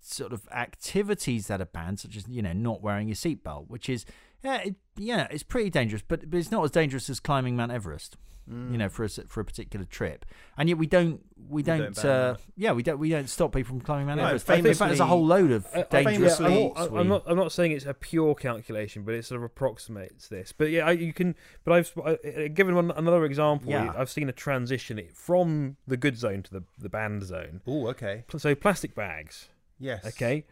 sort 0.01 0.33
of 0.33 0.47
activities 0.53 1.47
that 1.47 1.61
are 1.61 1.67
banned, 1.67 2.01
such 2.01 2.17
as 2.17 2.29
you 2.29 2.43
know 2.43 2.53
not 2.53 2.83
wearing 2.83 3.09
your 3.09 3.15
seatbelt, 3.15 3.69
which 3.69 3.89
is 3.89 4.05
yeah, 4.43 4.57
it, 4.63 4.75
yeah, 4.97 5.27
it's 5.31 5.43
pretty 5.43 5.71
dangerous, 5.71 6.03
but, 6.07 6.29
but 6.31 6.39
it's 6.39 6.51
not 6.51 6.65
as 6.65 6.71
dangerous 6.71 7.09
as 7.11 7.21
climbing 7.21 7.57
Mount 7.57 7.73
Everest. 7.73 8.17
Mm. 8.51 8.73
You 8.73 8.79
know, 8.79 8.89
for 8.89 9.05
a 9.05 9.07
s- 9.07 9.21
for 9.29 9.41
a 9.41 9.45
particular 9.45 9.87
trip, 9.87 10.25
and 10.59 10.69
yet 10.69 10.77
we 10.77 10.89
don't 10.89 11.25
we 11.49 11.63
don't 11.63 11.95
don't, 11.95 12.05
uh, 12.05 12.35
yeah 12.57 12.73
we 12.73 12.83
don't 12.83 12.99
we 12.99 13.09
don't 13.09 13.29
stop 13.31 13.53
people 13.55 13.69
from 13.69 13.81
climbing 13.81 14.07
Mount 14.07 14.19
No, 14.19 14.25
Everest. 14.27 14.51
In 14.51 14.65
fact, 14.65 14.79
there's 14.89 14.99
a 14.99 15.07
whole 15.07 15.25
load 15.25 15.53
of 15.53 15.65
I- 15.73 15.87
I- 15.93 16.03
dangerous 16.03 16.41
yeah, 16.41 16.47
I'm, 16.47 16.53
sports. 16.53 16.79
not, 16.91 17.01
I'm 17.01 17.09
not. 17.09 17.23
I'm 17.29 17.37
not 17.37 17.53
saying 17.53 17.71
it's 17.71 17.87
a 17.87 17.95
pure 17.95 18.35
calculation, 18.35 19.05
but 19.05 19.15
it 19.15 19.25
sort 19.25 19.37
of 19.39 19.45
approximates 19.45 20.27
this. 20.27 20.51
But 20.51 20.71
yeah, 20.71 20.87
I, 20.89 20.91
you 20.91 21.13
can. 21.13 21.37
But 21.63 21.75
I've 21.75 21.93
I, 22.05 22.49
given 22.49 22.75
one 22.75 22.91
another 22.91 23.25
example. 23.27 23.71
Yeah. 23.71 23.93
I've 23.97 24.11
seen 24.11 24.29
a 24.29 24.33
transition 24.33 25.01
from 25.15 25.77
the 25.87 25.97
good 25.97 26.19
zone 26.19 26.43
to 26.43 26.51
the 26.53 26.65
the 26.81 26.89
banned 26.89 27.23
zone. 27.23 27.61
Oh, 27.65 27.87
okay. 27.91 28.25
So 28.37 28.57
plastic 28.57 28.97
bags. 28.97 29.51
Yes. 29.79 30.05
Okay. 30.05 30.47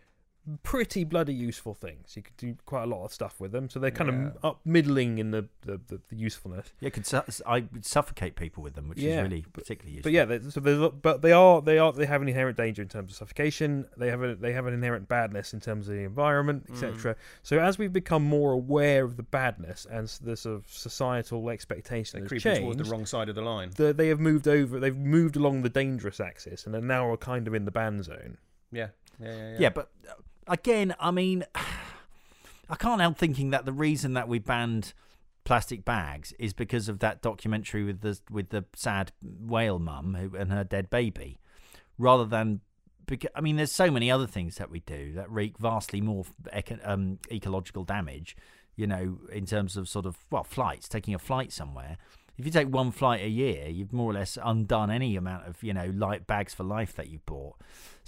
Pretty 0.62 1.04
bloody 1.04 1.34
useful 1.34 1.74
things. 1.74 2.16
You 2.16 2.22
could 2.22 2.36
do 2.36 2.56
quite 2.66 2.84
a 2.84 2.86
lot 2.86 3.04
of 3.04 3.12
stuff 3.12 3.40
with 3.40 3.52
them. 3.52 3.68
So 3.68 3.78
they're 3.78 3.90
kind 3.90 4.10
Yeah. 4.10 4.26
of 4.28 4.44
up 4.44 4.60
middling 4.64 5.18
in 5.18 5.30
the, 5.30 5.48
the, 5.62 5.80
the, 5.88 6.00
the 6.08 6.16
usefulness. 6.16 6.72
yeah, 6.80 6.90
could 6.90 7.06
su- 7.06 7.22
I 7.46 7.60
would 7.72 7.84
suffocate 7.84 8.36
people 8.36 8.62
with 8.62 8.74
them, 8.74 8.88
which 8.88 8.98
Yeah, 8.98 9.18
is 9.18 9.22
really 9.30 9.44
particularly 9.52 9.96
useful. 9.96 10.10
But 10.10 10.12
yeah, 10.14 10.24
they- 10.24 10.50
so 10.50 10.60
there's, 10.60 10.90
but 11.02 11.22
they 11.22 11.32
are 11.32 11.60
they 11.62 11.78
are 11.78 11.92
they 11.92 12.06
have 12.06 12.22
an 12.22 12.28
inherent 12.28 12.56
danger 12.56 12.82
in 12.82 12.88
terms 12.88 13.12
of 13.12 13.16
suffocation. 13.18 13.86
They 13.96 14.08
have 14.10 14.22
a 14.22 14.34
they 14.34 14.52
have 14.52 14.66
an 14.66 14.74
inherent 14.74 15.08
badness 15.08 15.52
in 15.54 15.60
terms 15.60 15.88
of 15.88 15.94
the 15.94 16.00
environment, 16.02 16.66
Mm. 16.68 16.74
etc. 16.74 17.16
So 17.42 17.58
as 17.58 17.78
we've 17.78 17.92
become 17.92 18.22
more 18.24 18.52
aware 18.52 19.04
of 19.04 19.16
the 19.16 19.22
badness 19.22 19.86
and 19.90 20.06
the 20.22 20.36
sort 20.36 20.56
of 20.56 20.66
societal 20.70 21.50
expectation 21.50 22.20
They're 22.20 22.24
has 22.34 22.42
creeping 22.42 22.62
towards 22.62 22.78
the 22.82 22.84
wrong 22.90 23.06
side 23.06 23.28
of 23.28 23.34
the 23.34 23.42
line. 23.42 23.70
the, 23.76 23.92
they 23.92 24.08
have 24.08 24.20
moved 24.20 24.48
over. 24.48 24.80
They've 24.80 24.96
moved 24.96 25.36
along 25.36 25.62
the 25.62 25.68
dangerous 25.68 26.20
axis 26.20 26.66
and 26.66 26.74
are 26.74 26.80
now 26.80 27.14
kind 27.16 27.46
of 27.46 27.54
in 27.54 27.64
the 27.64 27.70
ban 27.70 28.02
zone. 28.02 28.38
Yeah. 28.72 28.88
Yeah. 29.20 29.26
Yeah. 29.28 29.36
yeah. 29.52 29.56
Yeah, 29.58 29.68
but 29.70 29.90
uh, 30.08 30.12
again, 30.50 30.94
I 31.00 31.10
mean, 31.10 31.44
I 32.68 32.76
can't 32.76 33.00
help 33.00 33.16
thinking 33.16 33.50
that 33.50 33.64
the 33.64 33.72
reason 33.72 34.12
that 34.14 34.28
we 34.28 34.38
banned 34.38 34.92
plastic 35.44 35.84
bags 35.84 36.32
is 36.38 36.52
because 36.52 36.88
of 36.88 36.98
that 36.98 37.22
documentary 37.22 37.82
with 37.82 38.02
the 38.02 38.20
with 38.30 38.50
the 38.50 38.64
sad 38.76 39.12
whale 39.22 39.78
mum 39.78 40.14
and 40.14 40.52
her 40.52 40.64
dead 40.64 40.90
baby, 40.90 41.38
rather 41.96 42.26
than. 42.26 42.60
Because, 43.06 43.30
I 43.34 43.40
mean, 43.40 43.56
there's 43.56 43.72
so 43.72 43.90
many 43.90 44.08
other 44.08 44.28
things 44.28 44.54
that 44.56 44.70
we 44.70 44.80
do 44.80 45.12
that 45.14 45.28
wreak 45.28 45.58
vastly 45.58 46.00
more 46.00 46.26
eco- 46.52 46.78
um, 46.84 47.18
ecological 47.32 47.82
damage. 47.82 48.36
You 48.76 48.86
know, 48.86 49.18
in 49.32 49.46
terms 49.46 49.76
of 49.76 49.88
sort 49.88 50.06
of 50.06 50.18
well, 50.30 50.44
flights, 50.44 50.88
taking 50.88 51.14
a 51.14 51.18
flight 51.18 51.52
somewhere. 51.52 51.96
If 52.38 52.46
you 52.46 52.52
take 52.52 52.68
one 52.68 52.90
flight 52.90 53.22
a 53.22 53.28
year, 53.28 53.68
you've 53.68 53.92
more 53.92 54.12
or 54.12 54.14
less 54.14 54.38
undone 54.42 54.90
any 54.90 55.16
amount 55.16 55.46
of 55.46 55.62
you 55.62 55.74
know 55.74 55.92
light 55.94 56.26
bags 56.26 56.54
for 56.54 56.62
life 56.62 56.94
that 56.94 57.08
you 57.08 57.18
bought. 57.26 57.56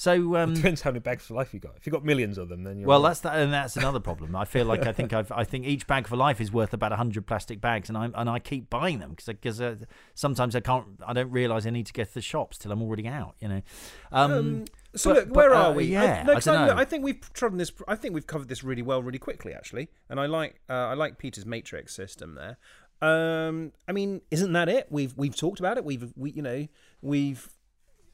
So 0.03 0.35
um, 0.35 0.55
Depends 0.55 0.81
how 0.81 0.91
many 0.91 0.99
bags 0.99 1.27
for 1.27 1.35
life 1.35 1.55
you 1.55 1.61
got. 1.61 1.77
If 1.77 1.87
you've 1.87 1.93
got 1.93 2.05
millions 2.05 2.37
of 2.37 2.49
them, 2.49 2.65
then 2.65 2.77
you're 2.77 2.89
well, 2.89 3.01
right. 3.01 3.11
that's 3.11 3.21
that, 3.21 3.37
and 3.37 3.53
that's 3.53 3.77
another 3.77 4.01
problem. 4.01 4.35
I 4.35 4.45
feel 4.45 4.65
like 4.67 4.85
I 4.85 4.91
think 4.93 5.13
I've, 5.13 5.31
I 5.31 5.45
think 5.45 5.65
each 5.65 5.87
bag 5.87 6.09
for 6.09 6.17
life 6.17 6.41
is 6.41 6.51
worth 6.51 6.75
about 6.75 6.91
hundred 6.91 7.25
plastic 7.25 7.61
bags, 7.61 7.89
and 7.89 7.97
I 7.97 8.11
and 8.13 8.29
I 8.29 8.41
keep 8.41 8.69
buying 8.69 8.99
them 8.99 9.11
because 9.11 9.27
because 9.27 9.61
uh, 9.61 9.77
sometimes 10.17 10.57
I 10.57 10.61
can't, 10.61 10.87
I 11.07 11.13
don't 11.13 11.31
realise 11.31 11.67
I 11.67 11.71
need 11.71 11.87
to 11.87 11.93
get 11.93 12.09
to 12.09 12.15
the 12.15 12.21
shops 12.21 12.59
till 12.59 12.73
I'm 12.73 12.83
already 12.83 13.07
out. 13.07 13.37
You 13.39 13.47
know. 13.49 13.63
Um, 14.11 14.33
Um, 14.33 14.65
so 14.97 15.11
but- 15.11 15.17
look, 15.21 15.29
but, 15.29 15.37
where 15.37 15.55
uh, 15.55 15.63
are 15.69 15.73
we? 15.73 15.85
yeah, 15.85 16.03
I, 16.03 16.23
no, 16.25 16.33
I 16.33 16.35
'cause 16.35 16.45
don't 16.47 16.67
look, 16.67 16.75
know. 16.75 16.83
I 16.83 16.85
think 16.85 17.05
we've 17.05 17.33
trodden 17.33 17.59
this. 17.59 17.71
I 17.87 17.95
think 17.95 18.13
we've 18.13 18.27
covered 18.27 18.49
this 18.49 18.65
really 18.65 18.83
well, 18.83 19.05
really 19.05 19.21
quickly, 19.21 19.55
actually. 19.55 19.89
And 20.11 20.19
I 20.19 20.27
like, 20.27 20.61
uh, 20.69 20.73
I 20.73 20.95
like 20.95 21.17
Peter's 21.19 21.47
matrix 21.47 21.95
system 21.95 22.35
there. 22.35 22.57
Um, 23.01 23.71
I 23.87 23.93
mean, 23.93 24.23
isn't 24.33 24.53
that 24.55 24.69
it? 24.69 24.89
We've 24.91 25.17
we've 25.17 25.37
talked 25.37 25.61
about 25.61 25.77
it. 25.79 25.85
We've 25.85 26.13
we, 26.17 26.33
you 26.33 26.43
know, 26.43 26.67
we've 27.03 27.49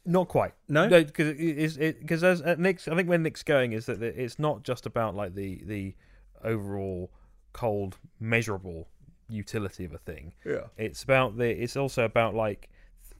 not 0.08 0.28
quite. 0.28 0.54
no. 0.68 0.88
No, 0.88 1.04
because 1.04 1.36
because 1.36 2.24
as 2.24 2.42
uh, 2.42 2.56
Nick's, 2.58 2.88
I 2.88 2.96
think 2.96 3.08
where 3.08 3.18
Nick's 3.18 3.42
going 3.42 3.72
is 3.72 3.86
that 3.86 4.02
it's 4.02 4.38
not 4.38 4.62
just 4.62 4.86
about 4.86 5.14
like 5.14 5.34
the 5.34 5.62
the 5.64 5.94
overall 6.42 7.10
cold 7.52 7.98
measurable 8.18 8.88
utility 9.28 9.84
of 9.84 9.92
a 9.92 9.98
thing. 9.98 10.32
Yeah. 10.44 10.68
It's 10.76 11.02
about 11.02 11.36
the. 11.36 11.50
It's 11.50 11.76
also 11.76 12.04
about 12.04 12.34
like 12.34 12.70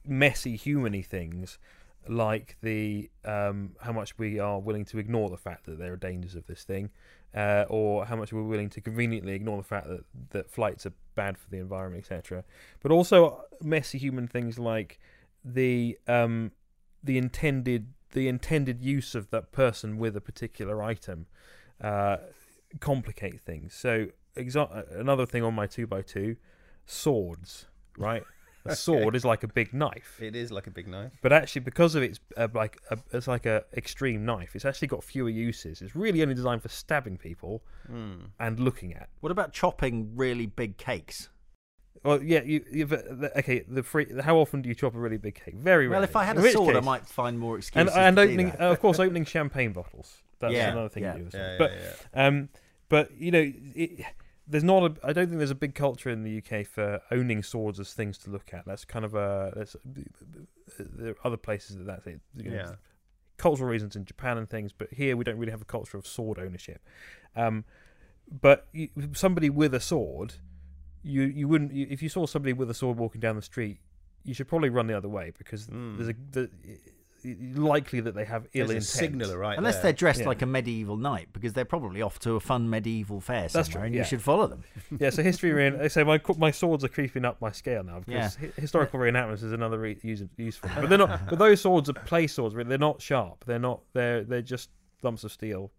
messy 0.05 0.57
humany 0.57 1.05
things, 1.05 1.59
like 2.07 2.57
the 2.61 3.09
um, 3.23 3.75
how 3.81 3.91
much 3.91 4.17
we 4.17 4.39
are 4.39 4.59
willing 4.59 4.85
to 4.85 4.97
ignore 4.97 5.29
the 5.29 5.37
fact 5.37 5.65
that 5.67 5.77
there 5.77 5.93
are 5.93 5.97
dangers 5.97 6.33
of 6.33 6.47
this 6.47 6.63
thing, 6.63 6.89
uh, 7.35 7.65
or 7.69 8.05
how 8.05 8.15
much 8.15 8.33
we're 8.33 8.41
willing 8.41 8.69
to 8.71 8.81
conveniently 8.81 9.33
ignore 9.33 9.57
the 9.57 9.63
fact 9.63 9.87
that 9.87 10.05
that 10.31 10.49
flights 10.49 10.87
are 10.87 10.93
bad 11.15 11.37
for 11.37 11.49
the 11.51 11.57
environment, 11.57 12.03
etc. 12.03 12.43
But 12.81 12.91
also 12.91 13.43
messy 13.61 13.99
human 13.99 14.27
things 14.27 14.57
like 14.57 14.99
the 15.45 15.97
um, 16.07 16.51
the 17.03 17.17
intended 17.17 17.93
the 18.11 18.27
intended 18.27 18.81
use 18.81 19.13
of 19.15 19.29
that 19.29 19.51
person 19.51 19.97
with 19.97 20.15
a 20.15 20.21
particular 20.21 20.81
item 20.81 21.27
uh, 21.81 22.17
complicate 22.79 23.39
things. 23.41 23.73
So 23.73 24.07
exa- 24.35 24.99
another 24.99 25.25
thing 25.27 25.43
on 25.43 25.53
my 25.53 25.67
two 25.67 25.85
by 25.87 26.01
two, 26.01 26.35
swords, 26.85 27.67
right? 27.97 28.23
A 28.65 28.75
sword 28.75 29.15
is 29.15 29.23
like 29.23 29.43
a 29.43 29.47
big 29.47 29.73
knife, 29.73 30.19
It 30.21 30.35
is 30.35 30.51
like 30.51 30.67
a 30.67 30.69
big 30.69 30.85
knife. 30.85 31.13
but 31.21 31.31
actually 31.31 31.61
because 31.61 31.95
of 31.95 32.03
its 32.03 32.19
uh, 32.35 32.49
like 32.53 32.77
a, 32.91 32.97
it's 33.13 33.25
like 33.27 33.45
a 33.45 33.63
extreme 33.75 34.25
knife, 34.25 34.53
it's 34.53 34.65
actually 34.65 34.89
got 34.89 35.01
fewer 35.03 35.29
uses. 35.29 35.81
It's 35.81 35.95
really 35.95 36.21
only 36.21 36.35
designed 36.35 36.61
for 36.61 36.67
stabbing 36.69 37.17
people 37.17 37.63
Mm. 37.89 38.25
and 38.39 38.59
looking 38.59 38.93
at. 38.93 39.09
What 39.21 39.31
about 39.31 39.53
chopping 39.53 40.11
really 40.15 40.45
big 40.45 40.77
cakes? 40.77 41.29
Well, 42.03 42.23
yeah, 42.23 42.43
you, 42.43 42.63
you 42.71 42.85
okay. 43.37 43.65
The 43.67 43.83
free. 43.83 44.07
How 44.21 44.37
often 44.37 44.61
do 44.61 44.69
you 44.69 44.75
chop 44.75 44.95
a 44.95 44.99
really 44.99 45.17
big 45.17 45.35
cake? 45.35 45.55
Very 45.55 45.87
rarely. 45.87 45.95
Well, 46.01 46.03
if 46.03 46.15
I 46.15 46.23
had 46.23 46.37
In 46.37 46.45
a 46.45 46.51
sword, 46.51 46.75
I 46.75 46.79
might 46.79 47.05
find 47.05 47.37
more 47.37 47.55
and 47.55 47.63
excuses. 47.63 47.93
and 47.95 48.15
to 48.15 48.21
opening, 48.23 48.51
uh, 48.51 48.71
of 48.71 48.79
course, 48.79 48.99
opening 48.99 49.25
champagne 49.25 49.73
bottles. 49.73 50.17
That's 50.39 50.53
Yeah, 50.53 50.71
another 50.71 50.89
thing 50.89 51.03
yeah. 51.03 51.17
you 51.17 51.23
do. 51.25 51.37
Yeah, 51.37 51.55
but. 51.57 51.71
Um, 52.13 52.49
but 52.87 53.11
you 53.19 53.31
know, 53.31 53.51
it, 53.75 54.05
there's 54.47 54.63
not. 54.63 54.83
A, 54.83 55.07
I 55.07 55.13
don't 55.13 55.27
think 55.27 55.37
there's 55.39 55.51
a 55.51 55.55
big 55.55 55.75
culture 55.75 56.09
in 56.09 56.23
the 56.23 56.37
UK 56.37 56.65
for 56.65 57.01
owning 57.11 57.43
swords 57.43 57.79
as 57.79 57.93
things 57.93 58.17
to 58.19 58.29
look 58.29 58.53
at. 58.53 58.65
That's 58.65 58.85
kind 58.85 59.03
of 59.05 59.13
a. 59.13 59.51
That's, 59.55 59.75
there 60.79 61.11
are 61.11 61.15
other 61.25 61.37
places 61.37 61.75
that 61.77 61.85
that's 61.85 62.07
it. 62.07 62.21
You 62.35 62.49
know, 62.51 62.55
Yeah. 62.55 62.71
Cultural 63.37 63.69
reasons 63.69 63.95
in 63.95 64.05
Japan 64.05 64.37
and 64.37 64.49
things, 64.49 64.71
but 64.73 64.87
here 64.93 65.15
we 65.15 65.23
don't 65.23 65.37
really 65.37 65.51
have 65.51 65.61
a 65.61 65.65
culture 65.65 65.97
of 65.97 66.05
sword 66.07 66.39
ownership. 66.39 66.81
Um, 67.35 67.63
but 68.29 68.67
you, 68.73 68.89
somebody 69.13 69.49
with 69.49 69.73
a 69.73 69.79
sword, 69.79 70.33
you 71.03 71.23
you 71.23 71.47
wouldn't 71.47 71.73
you, 71.73 71.87
if 71.89 72.01
you 72.01 72.09
saw 72.09 72.25
somebody 72.25 72.53
with 72.53 72.69
a 72.69 72.73
sword 72.73 72.97
walking 72.97 73.21
down 73.21 73.35
the 73.35 73.41
street, 73.41 73.79
you 74.23 74.33
should 74.33 74.47
probably 74.47 74.69
run 74.69 74.87
the 74.87 74.95
other 74.97 75.09
way 75.09 75.31
because 75.37 75.67
Mm. 75.67 75.97
there's 75.97 76.09
a 76.09 76.15
the, 76.31 76.49
likely 77.55 77.99
that 77.99 78.15
they 78.15 78.23
have 78.23 78.47
ill 78.53 78.67
There's 78.67 78.93
intent. 78.95 79.11
signaler 79.11 79.37
right 79.37 79.57
Unless 79.57 79.75
there. 79.75 79.83
they're 79.83 79.93
dressed 79.93 80.21
Yeah. 80.21 80.27
like 80.27 80.41
a 80.41 80.45
medieval 80.45 80.95
knight, 80.95 81.27
because 81.33 81.51
they're 81.51 81.65
probably 81.65 82.01
off 82.01 82.17
to 82.19 82.35
a 82.35 82.39
fun 82.39 82.69
medieval 82.69 83.19
fair 83.19 83.49
somewhere, 83.49 83.63
That's 83.63 83.69
true, 83.69 83.81
and 83.81 83.93
yeah. 83.93 84.01
you 84.01 84.05
should 84.05 84.21
follow 84.21 84.47
them. 84.47 84.63
Yeah, 84.99 85.09
so 85.09 85.21
history. 85.21 85.51
Rein- 85.51 85.77
they 85.77 85.89
say 85.97 86.03
my 86.03 86.21
my 86.37 86.51
swords 86.51 86.83
are 86.85 86.87
creeping 86.89 87.25
up 87.25 87.41
my 87.41 87.51
scale 87.51 87.83
now 87.83 87.99
because 87.99 88.37
Yeah. 88.41 88.47
hi- 88.55 88.61
historical 88.61 88.99
reenactments 89.01 89.43
is 89.43 89.51
another 89.51 89.77
re- 89.79 89.99
use, 90.01 90.23
useful. 90.37 90.69
But 90.79 90.87
they're 90.89 90.97
not. 90.97 91.29
But 91.29 91.39
those 91.39 91.59
swords 91.61 91.89
are 91.89 91.93
play 91.93 92.25
swords. 92.27 92.55
really. 92.55 92.69
They're 92.69 92.77
not 92.77 93.01
sharp. 93.01 93.43
They're 93.45 93.59
not. 93.59 93.81
They're 93.93 94.23
they're 94.23 94.41
just 94.41 94.69
lumps 95.03 95.23
of 95.25 95.31
steel. 95.33 95.71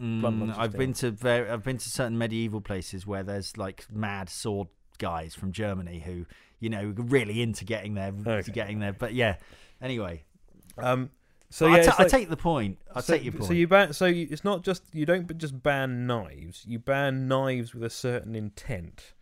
Mm, 0.00 0.56
I've 0.58 0.72
been 0.72 0.92
to 0.94 1.10
very, 1.10 1.48
I've 1.48 1.62
been 1.62 1.78
to 1.78 1.88
certain 1.88 2.18
medieval 2.18 2.60
places 2.60 3.06
where 3.06 3.22
there's 3.22 3.56
like 3.56 3.86
mad 3.92 4.28
sword 4.28 4.68
guys 4.98 5.34
from 5.34 5.52
Germany 5.52 6.00
who 6.00 6.26
you 6.60 6.70
know 6.70 6.92
really 6.96 7.42
into 7.42 7.64
getting 7.64 7.94
there, 7.94 8.12
Okay. 8.26 8.42
to 8.42 8.50
getting 8.50 8.80
there. 8.80 8.92
But 8.92 9.14
yeah, 9.14 9.36
anyway, 9.80 10.24
Um. 10.78 11.10
So 11.50 11.68
I 11.68 11.76
yeah, 11.76 11.82
ta- 11.84 12.02
it's 12.02 12.14
I 12.14 12.18
take 12.18 12.28
the 12.28 12.36
point. 12.36 12.78
I 12.92 13.00
so, 13.00 13.12
take 13.14 13.22
your 13.22 13.32
point. 13.32 13.44
So 13.44 13.52
you 13.52 13.68
ban. 13.68 13.92
So 13.92 14.06
you, 14.06 14.26
it's 14.28 14.42
not 14.42 14.64
just 14.64 14.82
you 14.92 15.06
don't 15.06 15.38
just 15.38 15.62
ban 15.62 16.06
knives. 16.06 16.64
You 16.66 16.80
ban 16.80 17.28
knives 17.28 17.74
with 17.74 17.84
a 17.84 17.90
certain 17.90 18.34
intent. 18.34 19.12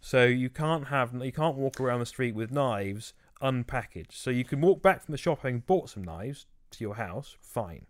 So 0.00 0.24
you 0.24 0.48
can't 0.48 0.88
have 0.88 1.12
you 1.14 1.32
can't 1.32 1.56
walk 1.56 1.80
around 1.80 1.98
the 1.98 2.06
street 2.06 2.36
with 2.36 2.52
knives 2.52 3.14
unpackaged. 3.42 4.12
So 4.12 4.30
you 4.30 4.44
can 4.44 4.60
walk 4.60 4.80
back 4.80 5.02
from 5.04 5.12
the 5.12 5.18
shop 5.18 5.40
having 5.42 5.60
bought 5.60 5.90
some 5.90 6.04
knives 6.04 6.46
to 6.70 6.84
your 6.84 6.94
house, 6.94 7.36
fine. 7.40 7.86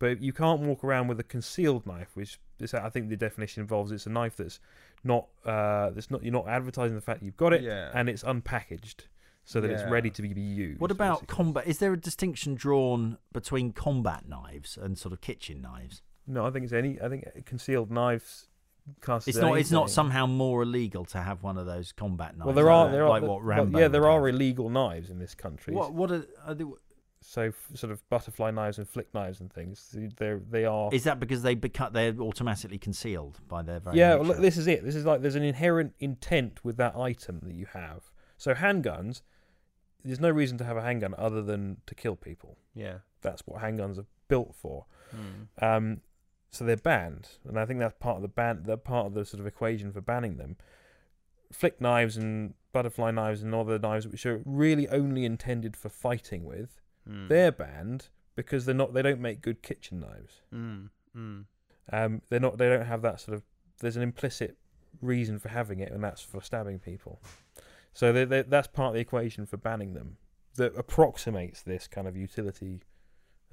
But 0.00 0.20
you 0.20 0.32
can't 0.32 0.60
walk 0.62 0.82
around 0.82 1.06
with 1.06 1.20
a 1.20 1.22
concealed 1.22 1.86
knife, 1.86 2.08
which 2.14 2.40
is 2.58 2.74
I 2.74 2.88
think 2.88 3.08
the 3.10 3.16
definition 3.16 3.60
involves 3.60 3.92
it's 3.92 4.06
a 4.06 4.10
knife 4.10 4.36
that's 4.38 4.58
not 5.04 5.28
uh 5.46 5.90
that's 5.90 6.10
not 6.10 6.22
you're 6.24 6.32
not 6.32 6.48
advertising 6.48 6.94
the 6.96 7.00
fact 7.00 7.22
you've 7.22 7.36
got 7.36 7.52
it 7.52 7.62
Yeah. 7.62 7.90
and 7.94 8.08
it's 8.08 8.22
unpackaged 8.24 9.06
so 9.44 9.60
that 9.60 9.70
it's 9.70 9.88
ready 9.90 10.10
to 10.10 10.22
be 10.22 10.28
used. 10.40 10.80
what 10.80 10.90
about 10.90 11.20
basically. 11.20 11.34
combat? 11.36 11.66
Is 11.66 11.78
there 11.78 11.92
a 11.92 11.96
distinction 11.96 12.54
drawn 12.54 13.18
between 13.32 13.72
combat 13.72 14.28
knives 14.28 14.76
and 14.76 14.98
sort 14.98 15.12
of 15.12 15.20
kitchen 15.20 15.60
knives? 15.62 16.02
No, 16.26 16.46
I 16.46 16.50
think 16.50 16.64
it's 16.64 16.72
any. 16.72 17.00
I 17.00 17.08
think 17.08 17.24
concealed 17.46 17.90
knives. 17.90 18.46
classes 19.00 19.28
It's 19.28 19.36
as 19.38 19.42
not. 19.42 19.58
It's 19.58 19.70
not 19.70 19.90
somehow 19.90 20.26
more 20.26 20.62
illegal 20.62 21.04
to 21.06 21.18
have 21.18 21.42
one 21.42 21.56
of 21.58 21.66
those 21.66 21.92
combat 21.92 22.36
knives. 22.36 22.46
Well, 22.46 22.54
there 22.54 22.70
are 22.70 22.84
like- 22.84 22.92
there 22.92 23.04
are 23.04 23.08
like 23.10 23.20
there- 23.22 23.30
what 23.30 23.38
well, 23.40 23.56
Rambo. 23.56 23.78
yeah, 23.78 23.88
there 23.88 24.06
are 24.08 24.26
have. 24.26 24.34
illegal 24.34 24.68
knives 24.70 25.10
in 25.10 25.18
this 25.18 25.34
country. 25.34 25.74
What 25.74 25.92
what 25.92 26.10
are, 26.12 26.24
are 26.46 26.54
they, 26.54 26.64
So 27.22 27.42
f- 27.42 27.70
sort 27.74 27.92
of 27.92 28.08
butterfly 28.08 28.50
knives 28.50 28.78
and 28.78 28.88
flick 28.88 29.12
knives 29.12 29.40
and 29.40 29.52
things. 29.52 29.94
They 30.16 30.36
they 30.50 30.64
are. 30.64 30.88
is 30.92 31.04
that 31.04 31.20
because 31.20 31.42
they 31.42 31.54
become 31.54 31.92
they're 31.92 32.14
automatically 32.18 32.78
concealed 32.78 33.40
by 33.46 33.62
their 33.62 33.78
very 33.78 33.98
yeah, 33.98 34.14
well, 34.14 34.24
look, 34.24 34.38
this 34.38 34.56
is 34.56 34.66
it. 34.66 34.84
This 34.84 34.94
is 34.94 35.04
like 35.04 35.20
there's 35.20 35.34
an 35.34 35.42
inherent 35.42 35.94
intent 35.98 36.64
with 36.64 36.76
that 36.78 36.96
item 36.96 37.40
that 37.42 37.54
you 37.54 37.66
have. 37.72 38.10
So 38.38 38.54
handguns, 38.54 39.20
there's 40.02 40.20
no 40.20 40.30
reason 40.30 40.56
to 40.58 40.64
have 40.64 40.76
a 40.76 40.82
handgun 40.82 41.14
other 41.18 41.42
than 41.42 41.76
to 41.86 41.94
kill 41.94 42.16
people. 42.16 42.56
Yeah. 42.74 42.98
That's 43.20 43.42
what 43.46 43.60
handguns 43.62 43.98
are 43.98 44.06
built 44.28 44.54
for. 44.54 44.86
Mm. 45.14 45.62
Um, 45.62 46.00
so 46.50 46.64
they're 46.64 46.76
banned, 46.76 47.28
and 47.46 47.58
I 47.58 47.66
think 47.66 47.78
that's 47.78 47.94
part 48.00 48.16
of 48.16 48.22
the 48.22 48.28
ban. 48.28 48.62
That 48.64 48.82
part 48.82 49.06
of 49.06 49.14
the 49.14 49.24
sort 49.24 49.40
of 49.40 49.46
equation 49.46 49.92
for 49.92 50.00
banning 50.00 50.36
them. 50.36 50.56
Flick 51.52 51.80
knives 51.80 52.16
and 52.16 52.54
butterfly 52.72 53.10
knives 53.10 53.42
and 53.42 53.54
other 53.54 53.78
knives 53.78 54.06
which 54.06 54.24
are 54.26 54.42
really 54.44 54.88
only 54.88 55.24
intended 55.24 55.76
for 55.76 55.88
fighting 55.88 56.44
with, 56.44 56.80
Mm. 57.10 57.28
they're 57.28 57.52
banned 57.52 58.08
because 58.36 58.64
they're 58.64 58.74
not. 58.74 58.94
They 58.94 59.02
don't 59.02 59.20
make 59.20 59.40
good 59.40 59.62
kitchen 59.62 60.00
knives. 60.00 60.42
Mm. 60.54 60.90
Mm. 61.16 61.44
Um, 61.92 62.22
they're 62.28 62.40
not. 62.40 62.58
They 62.58 62.68
don't 62.68 62.86
have 62.86 63.02
that 63.02 63.20
sort 63.20 63.36
of. 63.36 63.42
There's 63.80 63.96
an 63.96 64.02
implicit 64.02 64.56
reason 65.00 65.38
for 65.38 65.48
having 65.48 65.80
it, 65.80 65.92
and 65.92 66.02
that's 66.04 66.22
for 66.22 66.40
stabbing 66.40 66.78
people. 66.78 67.20
So 67.92 68.12
they 68.12 68.24
they 68.24 68.42
that's 68.42 68.68
part 68.68 68.88
of 68.88 68.94
the 68.94 69.00
equation 69.00 69.46
for 69.46 69.56
banning 69.56 69.94
them. 69.94 70.16
That 70.56 70.76
approximates 70.76 71.62
this 71.62 71.86
kind 71.86 72.06
of 72.06 72.16
utility 72.16 72.82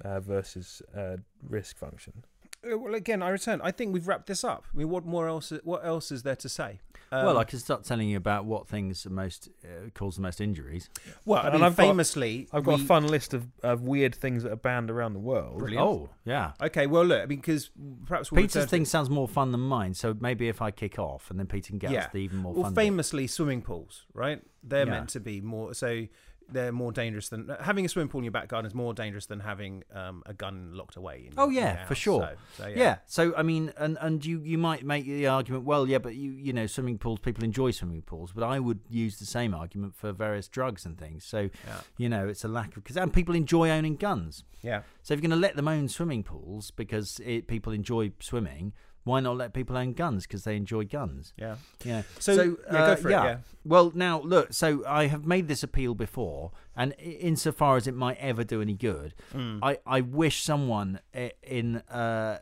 uh, 0.04 0.20
versus 0.20 0.82
uh, 0.96 1.16
risk 1.42 1.76
function. 1.76 2.24
Uh, 2.64 2.76
Well, 2.78 2.94
again, 2.94 3.22
I 3.22 3.28
return. 3.28 3.60
I 3.62 3.70
think 3.70 3.92
we've 3.92 4.08
wrapped 4.08 4.26
this 4.26 4.42
up. 4.44 4.64
I 4.72 4.76
mean, 4.78 4.88
what 4.88 5.04
more 5.06 5.28
else? 5.28 5.52
What 5.64 5.84
else 5.84 6.10
is 6.10 6.22
there 6.22 6.36
to 6.36 6.48
say? 6.48 6.80
well, 7.10 7.30
Um, 7.30 7.36
I 7.38 7.44
can 7.44 7.58
start 7.58 7.84
telling 7.84 8.08
you 8.08 8.18
about 8.18 8.44
what 8.44 8.68
things 8.68 9.06
most 9.08 9.48
uh, 9.64 9.88
cause 9.94 10.16
the 10.16 10.22
most 10.22 10.40
injuries. 10.42 10.90
well, 11.24 11.40
I 11.40 11.46
and 11.46 11.54
mean, 11.54 11.62
I've 11.62 11.76
got- 11.76 11.82
famously, 11.84 12.48
I've 12.52 12.64
got 12.64 12.78
we- 12.78 12.84
a 12.84 12.86
fun 12.86 13.06
list 13.06 13.32
of, 13.32 13.46
of 13.62 13.82
weird 13.82 14.14
things 14.14 14.42
that 14.42 14.52
are 14.52 14.56
banned 14.56 14.90
around 14.90 15.14
the 15.14 15.20
world. 15.20 15.58
Brilliant. 15.58 15.86
Oh, 15.86 16.10
yeah. 16.26 16.52
Okay, 16.60 16.86
well, 16.86 17.04
look, 17.06 17.22
I 17.22 17.26
mean, 17.26 17.38
because 17.38 17.70
perhaps 18.04 18.30
we'll 18.30 18.42
Peter's 18.42 18.56
return 18.56 18.66
to- 18.66 18.70
thing 18.70 18.84
sounds 18.84 19.08
more 19.08 19.28
fun 19.28 19.52
than 19.52 19.60
mine, 19.62 19.94
so 19.94 20.14
maybe 20.20 20.48
if 20.48 20.60
I 20.60 20.70
kick 20.70 20.98
off 20.98 21.30
and 21.30 21.38
then 21.38 21.46
Peter 21.46 21.68
can 21.68 21.78
get 21.78 21.92
Yeah. 21.92 22.00
us 22.06 22.12
the 22.12 22.18
even 22.18 22.38
more 22.38 22.52
Well, 22.52 22.64
fun. 22.64 22.74
bit. 22.74 22.82
famously, 22.82 23.26
swimming 23.26 23.62
pools, 23.62 24.04
right? 24.12 24.42
They're 24.62 24.84
Yeah. 24.84 24.90
meant 24.90 25.08
to 25.10 25.20
be 25.20 25.40
more. 25.40 25.72
So 25.72 26.08
they're 26.50 26.72
more 26.72 26.92
dangerous 26.92 27.28
than 27.28 27.50
having 27.60 27.84
a 27.84 27.88
swimming 27.88 28.08
pool 28.08 28.20
in 28.20 28.24
your 28.24 28.32
back 28.32 28.48
garden 28.48 28.66
is 28.66 28.74
more 28.74 28.94
dangerous 28.94 29.26
than 29.26 29.40
having 29.40 29.84
um, 29.94 30.22
a 30.26 30.32
gun 30.32 30.70
locked 30.72 30.96
away. 30.96 31.24
In 31.26 31.34
Oh, 31.36 31.48
yeah, 31.48 31.78
your 31.78 31.86
for 31.86 31.94
sure. 31.94 32.20
So, 32.56 32.62
so, 32.64 32.68
yeah. 32.68 32.98
So 33.06 33.34
I 33.36 33.42
mean, 33.42 33.72
and 33.76 33.98
and 34.00 34.24
you 34.24 34.40
you 34.42 34.58
might 34.58 34.84
make 34.84 35.04
the 35.04 35.26
argument, 35.26 35.64
well, 35.64 35.86
yeah, 35.88 35.98
but 35.98 36.14
you 36.14 36.30
you 36.32 36.52
know, 36.52 36.66
swimming 36.66 36.98
pools, 36.98 37.18
people 37.18 37.44
enjoy 37.44 37.70
swimming 37.72 38.02
pools, 38.02 38.32
but 38.32 38.44
I 38.44 38.58
would 38.58 38.80
use 38.88 39.18
the 39.18 39.26
same 39.26 39.54
argument 39.54 39.94
for 39.94 40.12
various 40.12 40.48
drugs 40.48 40.84
and 40.86 40.98
things. 40.98 41.24
So 41.24 41.50
Yeah. 41.66 41.80
you 41.96 42.08
know, 42.08 42.26
it's 42.28 42.44
a 42.44 42.48
lack 42.48 42.76
of 42.76 42.82
because 42.84 42.96
and 42.96 43.12
people 43.12 43.34
enjoy 43.34 43.70
owning 43.70 43.96
guns. 43.96 44.44
Yeah. 44.62 44.82
So 45.02 45.14
if 45.14 45.18
you're 45.20 45.28
going 45.28 45.40
to 45.40 45.46
let 45.46 45.54
them 45.56 45.68
own 45.68 45.88
swimming 45.88 46.24
pools 46.24 46.72
because 46.72 47.20
it, 47.24 47.46
people 47.46 47.72
enjoy 47.72 48.12
swimming, 48.20 48.72
why 49.08 49.20
not 49.20 49.36
let 49.36 49.52
people 49.52 49.76
own 49.76 49.92
guns 49.94 50.26
because 50.26 50.44
they 50.44 50.56
enjoy 50.56 50.84
guns? 50.84 51.32
Yeah. 51.36 51.56
Yeah. 51.84 52.02
So, 52.20 52.32
yeah, 52.32 52.70
go 52.70 52.78
uh, 52.78 52.96
for 52.96 53.08
it. 53.08 53.12
Yeah. 53.12 53.38
Well, 53.64 53.90
now 53.94 54.20
look. 54.20 54.52
So 54.52 54.84
I 54.86 55.06
have 55.08 55.26
made 55.26 55.48
this 55.48 55.62
appeal 55.62 55.94
before, 55.94 56.52
and 56.76 56.94
insofar 56.98 57.76
as 57.76 57.86
it 57.86 57.94
might 57.94 58.18
ever 58.18 58.44
do 58.44 58.62
any 58.62 58.74
good, 58.74 59.14
Mm. 59.34 59.58
I, 59.62 59.78
I 59.86 60.00
wish 60.02 60.42
someone 60.42 61.00
in 61.42 61.76
uh, 61.90 62.38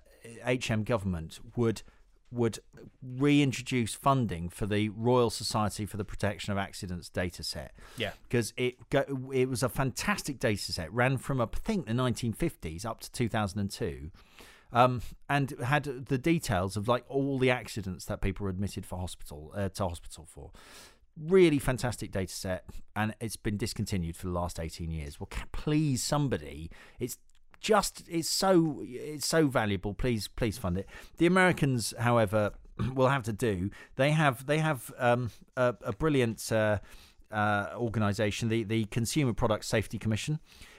HM 0.46 0.82
government 0.85 1.38
would 1.56 1.82
would 2.32 2.58
reintroduce 3.02 3.94
funding 3.94 4.49
for 4.49 4.66
the 4.66 4.88
Royal 4.90 5.30
Society 5.30 5.87
for 5.87 5.96
the 5.96 6.04
Protection 6.04 6.52
of 6.52 6.58
Accidents 6.58 7.08
data 7.08 7.42
set 7.42 7.73
Yeah. 7.96 8.11
because 8.28 8.52
it 8.56 8.90
go, 8.90 9.04
it 9.32 9.49
was 9.49 9.62
a 9.62 9.68
fantastic 9.68 10.38
data 10.40 10.73
set 10.73 10.92
ran 10.92 11.18
from 11.18 11.40
I 11.40 11.46
think 11.46 11.87
the 11.87 11.92
1950s 11.92 12.85
up 12.85 13.00
to 13.00 13.12
2002 13.12 14.11
um, 14.73 15.02
and 15.28 15.50
had 15.64 16.06
the 16.06 16.18
details 16.18 16.76
of 16.76 16.88
like 16.88 17.04
all 17.08 17.38
the 17.38 17.50
accidents 17.50 18.04
that 18.06 18.20
people 18.20 18.44
were 18.44 18.50
admitted 18.50 18.85
for 18.85 18.99
hospital 18.99 19.52
uh, 19.54 19.68
to 19.68 19.88
hospital 19.88 20.26
for 20.28 20.50
really 21.18 21.58
fantastic 21.58 22.12
data 22.12 22.35
set 22.35 22.64
and 22.94 23.14
it's 23.20 23.37
been 23.37 23.56
discontinued 23.56 24.14
for 24.14 24.26
the 24.26 24.32
last 24.32 24.61
18 24.61 24.90
years 24.90 25.18
well 25.18 25.30
please 25.50 26.02
somebody 26.02 26.70
it's 27.00 27.16
just 27.61 28.04
it's 28.08 28.28
so 28.28 28.82
it's 28.87 29.26
so 29.26 29.46
valuable. 29.49 29.94
Please 29.94 30.28
please 30.28 30.58
fund 30.58 30.78
it. 30.78 30.87
The 31.18 31.26
Americans, 31.26 31.94
however, 31.99 32.52
will 32.94 33.08
have 33.08 33.25
to 33.25 33.32
do. 33.32 33.70
They 33.96 34.12
have 34.12 34.46
they 34.46 34.58
have 34.58 34.92
um, 34.99 35.30
a, 35.56 35.75
a 35.82 35.92
brilliant 35.92 36.50
uh, 36.52 36.78
uh, 37.30 37.70
organization, 37.76 38.49
the 38.49 38.62
the 38.64 38.85
Consumer 38.87 39.32
Product 39.32 39.64
Safety 39.64 39.99
Commission. 39.99 40.38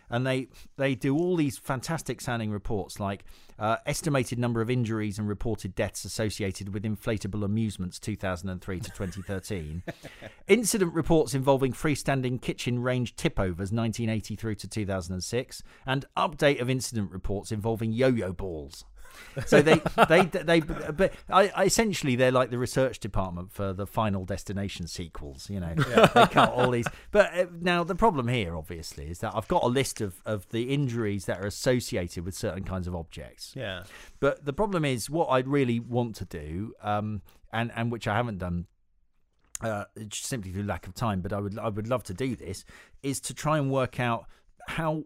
And 0.10 0.26
they 0.26 0.48
they 0.78 0.96
do 0.96 1.16
all 1.16 1.36
these 1.36 1.58
fantastic 1.58 2.22
sounding 2.22 2.52
reports, 2.52 3.00
like 3.00 3.26
uh, 3.60 3.78
estimated 3.86 4.40
number 4.40 4.62
of 4.62 4.70
injuries 4.70 5.20
and 5.20 5.28
reported 5.28 5.76
deaths 5.76 6.06
associated 6.06 6.74
with 6.74 6.84
inflatable 6.84 7.44
amusements 7.44 8.00
2003 8.00 8.80
to 8.80 8.92
2013, 8.92 9.84
incident 10.48 10.94
reports 10.94 11.34
involving 11.34 11.74
freestanding 11.74 12.42
kitchen 12.42 12.80
range 12.80 13.16
tipovers 13.16 13.72
1980 13.72 14.36
through 14.36 14.56
to 14.56 14.68
2006, 14.68 15.64
and 15.86 16.06
update 16.16 16.62
of 16.62 16.70
incident 16.70 17.12
reports 17.12 17.52
involving 17.52 17.92
yo-yo 17.92 18.32
balls. 18.32 18.86
So 19.46 19.62
they, 19.62 19.82
they, 20.08 20.26
they, 20.26 20.60
but 20.60 21.14
I, 21.30 21.50
I, 21.56 21.66
essentially 21.66 22.16
they're 22.16 22.32
like 22.32 22.50
the 22.50 22.58
research 22.58 23.00
department 23.00 23.52
for 23.52 23.74
the 23.74 23.86
Final 23.86 24.26
Destination 24.26 24.88
sequels. 24.88 25.50
You 25.50 25.60
know, 25.60 25.74
yeah. 25.90 26.06
they 26.08 26.26
cut 26.28 26.52
all 26.52 26.72
these. 26.72 26.88
But 27.12 27.34
uh, 27.34 27.46
now 27.60 27.84
the 27.84 27.96
problem 27.96 28.28
here, 28.28 28.56
obviously, 28.56 29.10
is 29.10 29.20
that 29.20 29.34
I've 29.36 29.48
got 29.48 29.64
a 29.64 29.68
list 29.68 30.02
of 30.02 30.22
of 30.26 30.50
the 30.50 30.74
injuries 30.74 31.26
that 31.26 31.40
are 31.40 31.46
associated 31.46 32.26
with 32.26 32.36
certain 32.36 32.64
kinds 32.64 32.88
of 32.88 32.96
objects. 32.96 33.54
Yeah. 33.56 33.84
But 34.20 34.46
the 34.46 34.54
problem 34.54 34.86
is, 34.86 35.10
what 35.10 35.28
I'd 35.28 35.48
really 35.48 35.80
want 35.80 36.16
to 36.18 36.26
do, 36.26 36.74
um, 36.82 37.22
and 37.52 37.72
and 37.76 37.92
which 37.92 38.08
I 38.08 38.16
haven't 38.16 38.40
done 38.40 38.68
uh, 39.62 39.86
simply 40.12 40.52
through 40.52 40.64
lack 40.64 40.88
of 40.88 40.94
time, 40.94 41.22
but 41.22 41.34
I 41.34 41.40
would 41.40 41.58
I 41.60 41.70
would 41.70 41.88
love 41.88 42.04
to 42.06 42.14
do 42.14 42.36
this, 42.36 42.66
is 43.04 43.20
to 43.22 43.34
try 43.34 43.58
and 43.58 43.72
work 43.72 44.00
out 44.00 44.26
how 44.68 45.06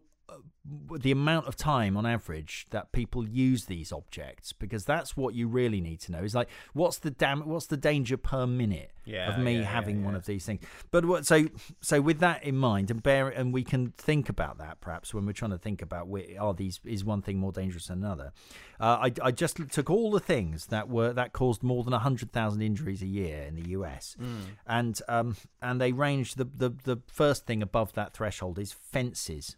the 1.00 1.12
amount 1.12 1.48
of 1.48 1.56
time 1.56 1.98
on 1.98 2.06
average 2.06 2.68
that 2.70 2.92
people 2.92 3.28
use 3.28 3.66
these 3.66 3.92
objects 3.92 4.54
because 4.54 4.86
that's 4.86 5.18
what 5.18 5.34
you 5.34 5.48
really 5.48 5.82
need 5.82 6.00
to 6.02 6.12
know. 6.12 6.20
Is 6.20 6.36
like 6.36 6.50
what's 6.74 7.00
the 7.00 7.10
dam 7.10 7.42
what's 7.48 7.66
the 7.66 7.78
danger 7.78 8.16
per 8.16 8.46
minute 8.46 8.92
yeah, 9.06 9.34
of 9.34 9.40
me 9.40 9.58
yeah, 9.58 9.64
having 9.64 10.00
yeah, 10.00 10.06
one 10.06 10.16
of 10.16 10.26
these 10.26 10.46
things? 10.46 10.62
But 10.92 11.06
what 11.06 11.26
so 11.26 11.48
so 11.82 12.00
with 12.00 12.20
that 12.20 12.44
in 12.44 12.58
mind 12.58 12.92
and 12.92 13.02
bear 13.02 13.28
and 13.28 13.52
we 13.52 13.64
can 13.64 13.94
think 13.98 14.30
about 14.30 14.60
that 14.60 14.82
perhaps 14.82 15.14
when 15.14 15.26
we're 15.26 15.34
trying 15.34 15.52
to 15.52 15.58
think 15.58 15.82
about 15.82 16.08
where 16.08 16.26
are 16.40 16.54
these 16.54 16.80
is 16.86 17.04
one 17.04 17.24
thing 17.24 17.38
more 17.38 17.52
dangerous 17.52 17.88
than 17.88 18.04
another? 18.04 18.32
Uh, 18.80 19.10
I, 19.10 19.14
I 19.22 19.32
just 19.32 19.58
took 19.72 19.90
all 19.90 20.12
the 20.12 20.20
things 20.20 20.68
that 20.68 20.90
were 20.90 21.12
that 21.14 21.34
caused 21.34 21.64
more 21.64 21.84
than 21.84 21.92
100,000 21.92 22.62
injuries 22.62 23.02
a 23.02 23.08
year 23.08 23.44
in 23.44 23.56
the 23.56 23.70
US 23.72 24.16
mm. 24.22 24.42
and 24.68 25.02
um 25.08 25.38
and 25.62 25.82
they 25.82 25.92
ranged 25.92 26.38
the, 26.38 26.46
the 26.46 26.70
the 26.84 27.02
first 27.08 27.48
thing 27.48 27.64
above 27.64 27.94
that 27.94 28.14
threshold 28.14 28.60
is 28.60 28.72
fences 28.72 29.56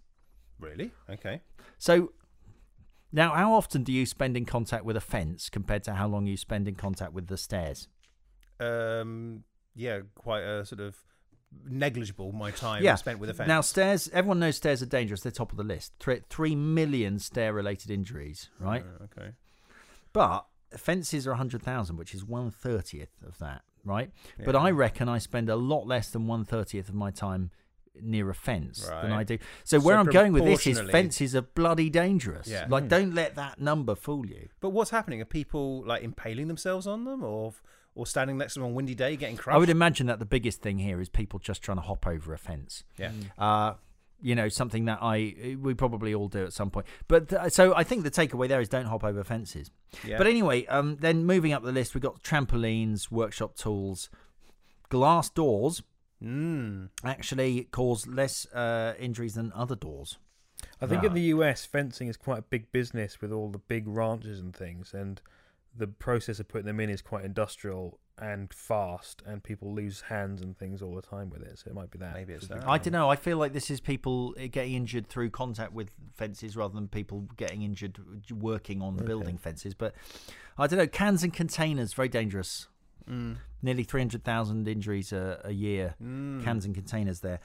Really? 0.60 0.92
Okay. 1.10 1.42
So 1.78 2.14
now, 3.12 3.34
how 3.34 3.54
often 3.54 3.84
do 3.84 3.92
you 3.92 4.06
spend 4.06 4.36
in 4.38 4.46
contact 4.46 4.86
with 4.86 4.98
a 4.98 5.02
fence 5.02 5.50
compared 5.50 5.84
to 5.84 5.94
how 5.94 6.08
long 6.08 6.26
you 6.26 6.38
spend 6.38 6.68
in 6.68 6.76
contact 6.76 7.14
with 7.14 7.28
the 7.28 7.38
stairs? 7.38 7.88
Um, 8.60 9.44
yeah, 9.76 10.02
quite 10.16 10.42
a 10.44 10.66
sort 10.66 10.82
of 10.82 10.96
negligible 11.66 12.32
my 12.32 12.50
time 12.50 12.84
Yeah. 12.84 12.96
spent 12.96 13.20
with 13.20 13.30
a 13.30 13.34
fence. 13.34 13.48
Now, 13.48 13.62
stairs. 13.62 14.10
Everyone 14.14 14.40
knows 14.40 14.56
stairs 14.58 14.82
are 14.82 14.88
dangerous. 14.88 15.22
They're 15.22 15.32
top 15.32 15.52
of 15.52 15.58
the 15.58 15.64
list. 15.64 15.94
Three, 16.00 16.22
three 16.30 16.56
million 16.56 17.20
stair-related 17.20 17.92
injuries, 17.92 18.50
right? 18.60 18.84
Uh, 18.84 19.04
okay. 19.04 19.32
But 20.14 20.48
fences 20.76 21.28
are 21.28 21.36
hundred 21.36 21.62
thousand, 21.62 21.98
which 21.98 22.16
is 22.16 22.24
one 22.26 22.50
thirtieth 22.50 23.12
of 23.26 23.38
that, 23.40 23.62
right? 23.86 24.10
But 24.44 24.56
I 24.56 24.72
reckon 24.72 25.08
I 25.08 25.20
spend 25.20 25.50
a 25.50 25.56
lot 25.56 25.86
less 25.86 26.10
than 26.10 26.26
one 26.26 26.46
thirtieth 26.46 26.90
of 26.90 26.96
my 26.96 27.12
time 27.12 27.52
near 28.02 28.30
a 28.30 28.34
fence 28.34 28.88
than 28.88 29.12
I 29.12 29.24
do. 29.24 29.38
So, 29.64 29.78
So 29.80 29.86
where 29.86 29.98
I'm 29.98 30.08
going 30.08 30.34
with 30.34 30.46
this 30.46 30.66
is 30.66 30.80
fences 30.92 31.36
are 31.36 31.42
bloody 31.44 31.90
dangerous. 31.90 32.48
Yeah. 32.48 32.66
Like, 32.70 32.84
Hmm. 32.84 32.90
don't 32.90 33.14
let 33.16 33.36
that 33.36 33.60
number 33.62 33.96
fool 33.96 34.26
you. 34.26 34.50
But 34.62 34.70
what's 34.72 34.90
happening? 34.92 35.22
Are 35.22 35.26
people 35.26 35.84
like 35.86 36.02
impaling 36.04 36.48
themselves 36.48 36.88
on 36.88 37.06
them, 37.06 37.24
or 37.24 37.54
or 37.96 38.08
standing 38.08 38.40
next 38.40 38.56
to 38.56 38.60
them 38.60 38.66
on 38.66 38.72
a 38.72 38.74
windy 38.74 38.96
day 38.96 39.16
getting 39.16 39.38
crushed? 39.38 39.56
I 39.56 39.60
would 39.60 39.70
imagine 39.70 40.08
that 40.08 40.18
the 40.18 40.26
biggest 40.26 40.62
thing 40.64 40.80
here 40.80 41.00
is 41.00 41.10
people 41.10 41.38
just 41.38 41.62
trying 41.62 41.78
to 41.78 41.84
hop 41.84 42.08
over 42.08 42.34
a 42.34 42.38
fence. 42.40 42.84
Yeah. 42.98 43.12
Uh, 43.38 43.74
you 44.20 44.34
know, 44.34 44.50
something 44.50 44.86
that 44.86 44.98
I 45.02 45.56
we 45.62 45.76
probably 45.76 46.16
all 46.16 46.30
do 46.30 46.44
at 46.46 46.54
some 46.54 46.72
point. 46.72 46.88
But 47.08 47.30
th- 47.30 47.52
so 47.52 47.76
I 47.76 47.84
think 47.84 48.04
the 48.04 48.10
takeaway 48.10 48.48
there 48.48 48.62
is 48.62 48.70
don't 48.70 48.86
hop 48.86 49.04
over 49.04 49.24
fences. 49.24 49.70
Yeah. 50.04 50.18
But 50.18 50.26
anyway, 50.28 50.66
um, 50.66 50.96
then 51.02 51.26
moving 51.26 51.54
up 51.54 51.62
the 51.62 51.72
list, 51.74 51.94
we've 51.94 52.02
got 52.02 52.24
trampolines, 52.24 53.12
workshop 53.12 53.56
tools, 53.56 54.10
glass 54.90 55.30
doors. 55.30 55.84
Mm. 56.24 56.90
Actually, 57.04 57.66
cause 57.72 58.08
less 58.08 58.46
uh, 58.54 58.94
injuries 59.00 59.36
than 59.36 59.52
other 59.54 59.76
doors. 59.76 60.18
I 60.82 60.88
think 60.88 61.04
in 61.04 61.14
the 61.14 61.22
US, 61.22 61.66
fencing 61.66 62.08
is 62.08 62.18
quite 62.18 62.40
a 62.40 62.44
big 62.44 62.72
business 62.72 63.20
with 63.22 63.32
all 63.32 63.50
the 63.50 63.58
big 63.58 63.88
ranches 63.88 64.40
and 64.40 64.56
things, 64.56 64.94
and 64.94 65.22
the 65.76 65.88
process 65.88 66.40
of 66.40 66.48
putting 66.48 66.68
them 66.68 66.80
in 66.80 66.90
is 66.90 67.02
quite 67.02 67.26
industrial 67.26 68.00
and 68.18 68.54
fast, 68.54 69.24
and 69.26 69.44
people 69.44 69.74
lose 69.74 70.02
hands 70.02 70.42
and 70.42 70.58
things 70.58 70.82
all 70.82 70.96
the 70.96 71.02
time 71.02 71.30
with 71.30 71.42
it. 71.42 71.58
So 71.60 71.72
it 71.72 71.74
might 71.74 71.90
be 71.90 71.98
that. 72.00 72.14
Maybe 72.14 72.34
it's 72.34 72.48
Big 72.48 72.60
that. 72.60 72.70
I 72.70 72.78
don't 72.78 72.94
know. 72.94 73.10
I 73.10 73.16
feel 73.16 73.38
like 73.38 73.54
this 73.54 73.72
is 73.72 73.80
people 73.80 74.36
uh, 74.40 74.48
getting 74.52 74.74
injured 74.74 75.08
through 75.08 75.32
contact 75.32 75.74
with 75.74 75.90
fences 76.16 76.56
rather 76.56 76.76
than 76.76 76.88
people 76.88 77.28
getting 77.38 77.64
injured 77.64 77.98
working 78.32 78.82
on 78.82 78.96
Okay. 78.96 79.06
building 79.06 79.38
fences. 79.38 79.74
But 79.74 79.96
I 80.58 80.68
don't 80.68 80.78
know. 80.78 80.88
Cans 80.88 81.24
and 81.24 81.34
containers 81.34 81.94
very 81.94 82.10
dangerous. 82.10 82.68
Mm. 83.10 83.38
Nearly 83.62 83.84
three 83.84 84.02
hundred 84.02 84.24
thousand 84.24 84.68
injuries 84.68 85.12
a, 85.14 85.42
a 85.44 85.52
year. 85.52 85.96
Mm. 86.04 86.44
Cans 86.44 86.66
and 86.66 86.74
containers 86.76 87.20
there. 87.22 87.40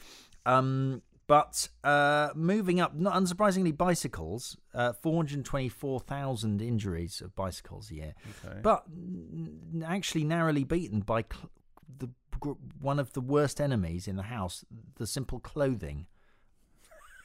Um, 0.47 1.03
but 1.27 1.69
uh, 1.85 2.31
moving 2.35 2.81
up, 2.81 2.95
not 2.95 3.15
unsurprisingly, 3.15 3.77
bicycles. 3.77 4.57
Uh, 4.75 4.93
four 4.95 5.17
hundred 5.17 5.45
twenty-four 5.45 6.01
thousand 6.01 6.63
injuries 6.63 7.21
of 7.21 7.37
bicycles 7.37 7.91
a 7.91 7.95
year. 7.95 8.15
Okay. 8.47 8.61
But 8.63 8.85
n- 8.91 9.85
actually 9.87 10.25
narrowly 10.25 10.65
beaten 10.65 11.01
by 11.01 11.23
cl- 11.31 11.51
the 11.99 12.09
gr- 12.41 12.53
one 12.81 12.99
of 12.99 13.13
the 13.13 13.21
worst 13.21 13.61
enemies 13.61 14.09
in 14.09 14.17
the 14.17 14.23
house, 14.23 14.65
the 14.97 15.07
simple 15.07 15.39
clothing. 15.39 16.07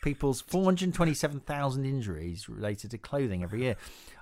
People's 0.04 0.42
427,000 0.42 1.86
injuries 1.86 2.50
related 2.50 2.92
to 2.92 2.98
clothing 2.98 3.42
every 3.42 3.62
year. 3.62 3.78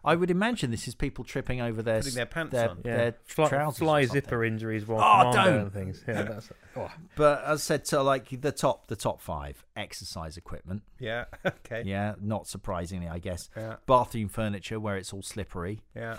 I 0.05 0.15
would 0.15 0.29
imagine 0.29 0.69
this 0.71 0.87
is 0.87 0.93
people 0.95 1.23
tripping 1.23 1.59
over 1.59 1.81
their 1.81 1.97
Putting 1.99 2.13
their 2.15 2.25
pants 2.27 2.51
their, 2.51 2.69
on. 2.69 2.81
Yeah, 2.85 2.97
their 2.97 3.15
fly, 3.25 3.49
trousers. 3.49 3.81
or 3.81 3.85
fly 3.85 4.05
zipper 4.05 4.43
injuries 4.43 4.85
while 4.87 5.01
Oh, 5.27 5.33
don't. 5.33 5.59
and 5.59 5.73
things. 5.73 6.03
Yeah, 6.07 6.21
that's. 6.23 6.49
Oh, 6.75 6.89
But 7.15 7.43
as 7.45 7.59
I 7.59 7.61
said, 7.61 7.87
so 7.87 8.03
like 8.03 8.29
the 8.41 8.51
top, 8.51 8.87
the 8.87 8.95
top 8.95 9.21
five 9.21 9.65
exercise 9.75 10.37
equipment. 10.37 10.83
yeah. 10.99 11.25
Okay. 11.45 11.83
Yeah, 11.85 12.13
not 12.21 12.47
surprisingly, 12.47 13.07
I 13.07 13.17
guess. 13.19 13.49
Yeah. 13.57 13.77
Bathroom 13.87 14.29
furniture 14.29 14.79
where 14.79 14.97
it's 14.97 15.11
all 15.11 15.21
slippery. 15.23 15.81
Yeah. 15.95 16.17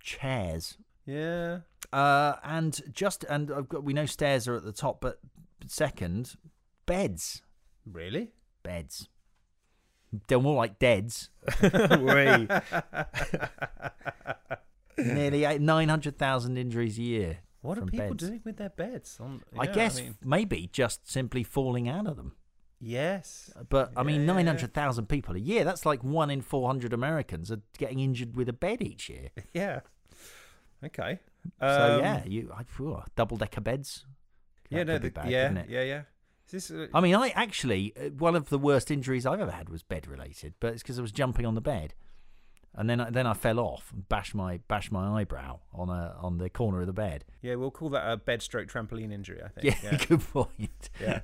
Chairs. 0.00 0.78
Yeah. 1.06 1.60
Uh, 1.92 2.34
and 2.42 2.80
just 2.92 3.24
and 3.24 3.52
I've 3.52 3.68
got 3.68 3.84
we 3.84 3.92
know 3.92 4.06
stairs 4.06 4.48
are 4.48 4.56
at 4.56 4.64
the 4.64 4.72
top, 4.72 5.00
but 5.00 5.20
second, 5.66 6.34
beds. 6.86 7.42
Really? 7.90 8.30
Beds. 8.66 9.08
They're 10.28 10.40
more 10.40 10.56
like 10.56 10.78
deads. 10.78 11.30
Nearly 14.98 15.44
eight, 15.44 15.60
900,000 15.60 16.56
injuries 16.56 16.98
a 16.98 17.02
year. 17.02 17.38
What 17.60 17.78
are 17.78 17.84
people 17.84 18.08
beds. 18.08 18.28
doing 18.28 18.40
with 18.44 18.56
their 18.56 18.70
beds? 18.70 19.18
On, 19.20 19.42
I 19.58 19.64
yeah, 19.64 19.72
guess 19.72 20.00
mean, 20.00 20.16
maybe 20.24 20.70
just 20.72 21.10
simply 21.10 21.42
falling 21.42 21.88
out 21.88 22.06
of 22.06 22.16
them. 22.16 22.32
yes. 22.80 23.52
But 23.68 23.92
I 23.96 24.02
mean, 24.02 24.20
Yeah. 24.22 24.26
900,000 24.34 25.06
people 25.06 25.36
a 25.36 25.38
year, 25.38 25.64
that's 25.64 25.84
like 25.84 26.02
one 26.02 26.30
in 26.30 26.40
400 26.40 26.92
Americans 26.92 27.50
are 27.50 27.60
getting 27.76 28.00
injured 28.00 28.36
with 28.36 28.48
a 28.48 28.52
bed 28.54 28.80
each 28.82 29.08
year. 29.08 29.28
Yeah. 29.52 29.80
Okay. 30.84 31.18
so 31.60 31.94
Um, 31.96 32.00
yeah, 32.00 32.24
you 32.24 32.52
double 33.16 33.36
decker 33.36 33.60
beds. 33.60 34.06
Yeah. 34.70 34.84
No. 34.84 34.98
The, 34.98 35.10
bad, 35.10 35.30
yeah. 35.30 35.64
Yeah. 35.68 35.82
Yeah. 35.82 36.02
Is 36.46 36.68
this? 36.68 36.70
Uh, 36.70 36.86
I 36.94 37.00
mean, 37.00 37.14
I 37.14 37.30
actually 37.30 37.92
uh, 37.96 38.10
one 38.10 38.36
of 38.36 38.48
the 38.48 38.58
worst 38.58 38.90
injuries 38.90 39.26
I've 39.26 39.40
ever 39.40 39.50
had 39.50 39.68
was 39.68 39.82
bed 39.82 40.06
related, 40.06 40.54
but 40.60 40.72
it's 40.72 40.82
because 40.82 40.98
I 40.98 41.02
was 41.02 41.12
jumping 41.12 41.46
on 41.46 41.54
the 41.54 41.60
bed, 41.60 41.94
and 42.76 42.88
then 42.88 43.00
I, 43.00 43.10
then 43.10 43.26
I 43.26 43.34
fell 43.34 43.58
off 43.58 43.90
and 43.92 44.08
bashed 44.08 44.34
my 44.34 44.58
bashed 44.68 44.92
my 44.92 45.20
eyebrow 45.20 45.60
on 45.72 45.88
a 45.88 46.14
on 46.20 46.38
the 46.38 46.50
corner 46.50 46.80
of 46.80 46.86
the 46.86 46.92
bed. 46.92 47.24
yeah. 47.42 47.54
We'll 47.54 47.70
call 47.70 47.88
that 47.90 48.10
a 48.10 48.16
bed 48.16 48.42
stroke 48.42 48.68
trampoline 48.68 49.12
injury. 49.12 49.40
I 49.44 49.48
think. 49.48 49.82
Yeah. 49.82 49.96
good 50.08 50.20
point. 50.20 50.90
Yeah. 51.00 51.20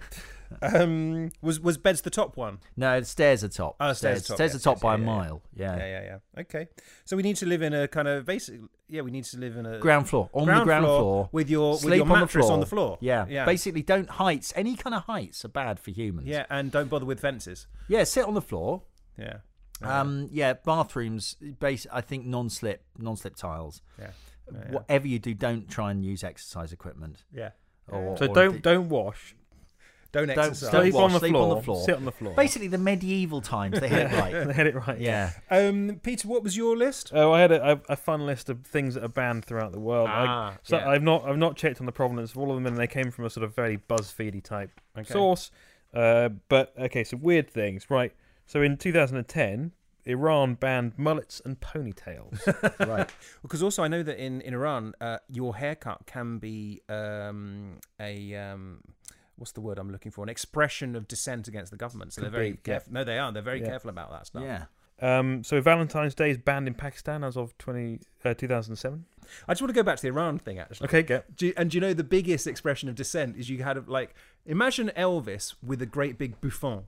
um. 0.62 1.30
Was 1.40 1.60
was 1.60 1.78
beds 1.78 2.00
the 2.02 2.10
top 2.10 2.36
one? 2.36 2.58
No, 2.76 3.00
the 3.00 3.06
stairs 3.06 3.42
are 3.44 3.48
top. 3.48 3.76
Oh, 3.80 3.92
stairs 3.92 3.96
stairs, 3.96 4.26
top, 4.26 4.36
stairs 4.36 4.52
yes, 4.54 4.60
are 4.60 4.74
top 4.74 4.80
by 4.80 4.92
yeah, 4.92 4.96
a 4.96 4.98
yeah, 4.98 5.04
yeah. 5.04 5.16
mile. 5.16 5.42
Yeah. 5.54 5.76
Yeah. 5.76 5.86
Yeah. 5.86 6.02
Yeah. 6.34 6.40
Okay. 6.42 6.68
So 7.04 7.16
we 7.16 7.22
need 7.22 7.36
to 7.36 7.46
live 7.46 7.62
in 7.62 7.72
a 7.74 7.88
kind 7.88 8.08
of 8.08 8.24
basic. 8.26 8.60
Yeah. 8.88 9.02
We 9.02 9.10
need 9.10 9.24
to 9.24 9.38
live 9.38 9.56
in 9.56 9.66
a 9.66 9.78
Ground 9.78 10.08
floor 10.08 10.30
on 10.32 10.44
ground 10.44 10.60
the 10.60 10.64
ground 10.64 10.84
floor, 10.84 11.00
floor. 11.00 11.28
with 11.32 11.48
your 11.50 11.72
with 11.72 11.80
Sleep 11.82 11.96
your 11.96 12.02
on 12.04 12.08
the 12.08 12.14
mattress 12.16 12.44
floor. 12.46 12.52
on 12.54 12.60
the 12.60 12.66
floor. 12.66 12.98
Yeah. 13.00 13.26
Yeah. 13.28 13.44
Basically, 13.44 13.82
don't 13.82 14.08
heights. 14.10 14.52
Any 14.56 14.76
kind 14.76 14.94
of 14.94 15.04
heights 15.04 15.44
are 15.44 15.48
bad 15.48 15.80
for 15.80 15.90
humans. 15.90 16.28
Yeah. 16.28 16.46
And 16.50 16.70
don't 16.70 16.88
bother 16.90 17.06
with 17.06 17.20
fences. 17.20 17.66
Yeah. 17.88 18.04
Sit 18.04 18.24
on 18.24 18.34
the 18.34 18.42
floor. 18.42 18.82
Yeah. 19.18 19.38
Um. 19.84 20.28
Yeah. 20.30 20.54
Bathrooms. 20.54 21.36
Base. 21.60 21.86
I 21.92 22.00
think 22.00 22.26
non-slip. 22.26 22.82
Non-slip 22.98 23.36
tiles. 23.36 23.82
Yeah. 23.98 24.10
Yeah, 24.52 24.58
yeah. 24.66 24.72
Whatever 24.72 25.06
you 25.08 25.18
do, 25.18 25.34
don't 25.34 25.68
try 25.68 25.90
and 25.90 26.04
use 26.04 26.24
exercise 26.24 26.72
equipment. 26.72 27.24
Yeah. 27.32 27.50
Or, 27.88 28.16
So 28.16 28.26
or 28.26 28.34
don't 28.34 28.52
the- 28.54 28.58
don't 28.60 28.88
wash. 28.88 29.34
Don't 30.10 30.26
Don't 30.26 30.38
exercise. 30.38 30.70
don't 30.72 30.82
Sleep 30.82 30.94
wash, 30.94 31.02
on 31.04 31.12
the 31.14 31.18
sleep 31.20 31.30
floor. 31.32 31.50
on 31.50 31.56
the 31.56 31.62
floor. 31.62 31.84
Sit 31.86 31.94
on 31.96 32.04
the 32.04 32.12
floor. 32.12 32.34
Basically, 32.34 32.68
the 32.68 32.76
medieval 32.76 33.40
times 33.40 33.80
they 33.80 33.88
had 33.88 34.12
it 34.12 34.14
right. 34.18 34.46
they 34.46 34.52
had 34.52 34.66
it 34.66 34.74
right. 34.74 35.00
Yeah. 35.00 35.30
Um, 35.50 36.00
Peter, 36.02 36.28
what 36.28 36.42
was 36.42 36.54
your 36.54 36.76
list? 36.76 37.12
Oh, 37.14 37.32
I 37.32 37.40
had 37.40 37.50
a, 37.50 37.72
a, 37.72 37.80
a 37.88 37.96
fun 37.96 38.26
list 38.26 38.50
of 38.50 38.66
things 38.66 38.92
that 38.92 39.02
are 39.04 39.08
banned 39.08 39.46
throughout 39.46 39.72
the 39.72 39.80
world. 39.80 40.10
I, 40.10 40.26
Ah, 40.26 40.56
so 40.64 40.76
yeah. 40.76 40.86
I've 40.90 41.02
not 41.02 41.24
I've 41.24 41.38
not 41.38 41.56
checked 41.56 41.80
on 41.80 41.86
the 41.86 41.92
provenance 41.92 42.32
of 42.32 42.36
all 42.38 42.50
of 42.50 42.56
them, 42.56 42.66
and 42.66 42.76
they 42.76 42.86
came 42.86 43.10
from 43.10 43.24
a 43.24 43.30
sort 43.30 43.42
of 43.44 43.54
very 43.54 43.78
BuzzFeedy 43.78 44.42
type 44.42 44.82
Okay. 44.98 45.10
source. 45.10 45.50
Uh, 45.94 46.28
but 46.50 46.74
okay, 46.78 47.04
so 47.04 47.16
weird 47.16 47.48
things, 47.48 47.88
right? 47.88 48.12
So 48.46 48.62
in 48.62 48.76
2010, 48.76 49.72
Iran 50.04 50.54
banned 50.54 50.98
mullets 50.98 51.40
and 51.44 51.60
ponytails. 51.60 52.38
right. 52.86 53.08
Because 53.42 53.62
also 53.62 53.82
I 53.82 53.88
know 53.88 54.02
that 54.02 54.18
in 54.18 54.40
in 54.40 54.54
Iran, 54.54 54.94
uh, 55.00 55.18
your 55.28 55.56
haircut 55.56 56.06
can 56.06 56.38
be 56.38 56.82
um, 56.88 57.78
a 58.00 58.34
um, 58.34 58.80
what's 59.36 59.52
the 59.52 59.60
word 59.60 59.78
I'm 59.78 59.90
looking 59.90 60.12
for? 60.12 60.22
An 60.22 60.28
expression 60.28 60.96
of 60.96 61.06
dissent 61.08 61.48
against 61.48 61.70
the 61.70 61.76
government. 61.78 62.12
So 62.12 62.20
Could 62.20 62.32
they're 62.32 62.38
very 62.38 62.52
be, 62.52 62.58
yeah. 62.66 62.74
careful. 62.74 62.92
No, 62.92 63.04
they 63.04 63.18
are. 63.18 63.32
They're 63.32 63.42
very 63.42 63.60
Yeah. 63.60 63.68
careful 63.68 63.90
about 63.90 64.10
that 64.10 64.26
stuff. 64.26 64.42
Yeah. 64.42 64.64
um, 65.00 65.42
so 65.44 65.60
Valentine's 65.60 66.14
Day 66.14 66.30
is 66.30 66.38
banned 66.38 66.66
in 66.68 66.74
Pakistan 66.74 67.24
as 67.24 67.36
of 67.36 67.56
20, 67.58 68.00
uh, 68.24 68.34
2007. 68.34 69.04
I 69.48 69.52
just 69.52 69.62
want 69.62 69.70
to 69.70 69.74
go 69.74 69.82
back 69.84 69.96
to 69.96 70.02
the 70.02 70.08
Iran 70.08 70.38
thing 70.38 70.58
actually. 70.58 70.86
Okay, 70.86 71.02
get 71.02 71.36
Do 71.36 71.46
you, 71.46 71.54
and 71.56 71.70
do 71.70 71.76
you 71.76 71.80
know 71.80 71.94
the 71.94 72.04
biggest 72.04 72.46
expression 72.48 72.88
of 72.88 72.96
dissent 72.96 73.36
is 73.36 73.48
you 73.48 73.62
had 73.62 73.88
like 73.88 74.14
imagine 74.46 74.90
Elvis 74.96 75.54
with 75.62 75.80
a 75.80 75.86
great 75.86 76.18
big 76.18 76.40
bouffant. 76.40 76.84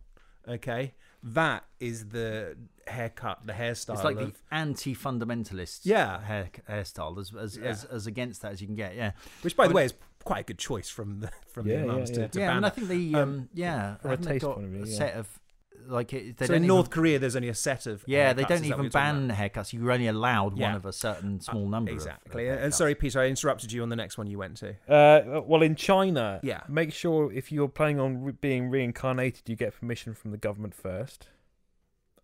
Okay, 0.47 0.95
that 1.25 1.65
is 1.81 2.09
the 2.11 2.57
haircut, 2.87 3.47
the 3.47 3.55
hairstyle. 3.55 3.95
It's 3.95 4.05
like 4.05 4.17
of, 4.19 4.33
the 4.33 4.39
anti-fundamentalist 4.51 5.81
Yeah. 5.85 6.23
hair, 6.23 6.51
hairstyle, 6.69 7.19
as 7.19 7.33
as, 7.35 7.57
Yeah. 7.57 7.65
as 7.71 7.85
as 7.85 8.07
against 8.07 8.43
that 8.43 8.53
as 8.53 8.61
you 8.61 8.67
can 8.67 8.77
get. 8.77 8.95
Yeah, 8.95 9.13
which 9.43 9.57
by 9.57 9.67
the 9.69 9.75
way 9.75 9.87
is 9.87 9.95
quite 10.25 10.41
a 10.41 10.45
good 10.45 10.59
choice 10.59 10.89
from 10.89 11.21
the 11.21 11.31
from 11.49 11.67
Yeah, 11.67 11.79
the 11.79 11.83
Imams 11.85 12.11
yeah, 12.11 12.15
to, 12.17 12.21
yeah. 12.23 12.27
to 12.29 12.39
yeah. 12.41 12.47
ban 12.49 12.57
And 12.59 12.67
I 12.67 12.69
think 12.71 12.89
the 12.89 13.15
Um, 13.15 13.23
um, 13.23 13.49
yeah, 13.55 13.97
from 13.97 14.11
a 14.11 14.11
haven't 14.13 14.25
they 14.27 14.33
taste 14.35 14.45
got 14.45 14.55
point 14.57 14.67
of 14.67 14.73
view, 14.73 14.83
a 14.83 14.87
set 14.87 15.15
of 15.15 15.41
like 15.89 16.13
it, 16.13 16.37
they 16.39 16.47
so 16.47 16.53
don't 16.53 16.57
in 16.59 16.65
even, 16.65 16.75
North 16.77 16.91
Korea, 16.91 17.19
there's 17.19 17.37
only 17.37 17.49
a 17.49 17.55
set 17.55 17.87
of 17.87 18.03
Yeah, 18.07 18.33
haircuts, 18.33 18.37
they 18.37 18.43
don't 18.43 18.49
that 18.61 18.65
even 18.67 18.79
what 18.79 18.83
you're 18.85 18.91
ban 18.91 19.31
haircuts. 19.31 19.73
You're 19.73 19.91
only 19.93 20.07
allowed 20.07 20.59
Yeah. 20.59 20.67
one 20.69 20.75
of 20.77 20.87
a 20.87 20.93
certain 20.93 21.41
small 21.41 21.69
number. 21.69 21.93
Exactly. 21.93 22.49
of 22.49 22.59
and 22.63 22.75
sorry, 22.75 22.95
Peter, 22.95 23.21
I 23.21 23.27
interrupted 23.27 23.73
you 23.73 23.83
on 23.83 23.89
the 23.89 23.97
next 23.97 24.17
one 24.19 24.27
you 24.27 24.39
went 24.39 24.57
to. 24.59 24.71
Uh, 24.89 25.41
well, 25.47 25.63
in 25.63 25.75
China, 25.77 26.41
Yeah. 26.43 26.63
make 26.69 26.93
sure 26.93 27.33
if 27.33 27.51
you're 27.53 27.69
planning 27.69 28.01
on 28.01 28.23
re- 28.25 28.33
being 28.33 28.71
reincarnated, 28.71 29.49
you 29.49 29.57
get 29.57 29.79
permission 29.79 30.15
from 30.15 30.31
the 30.31 30.39
government 30.39 30.75
first. 30.75 31.29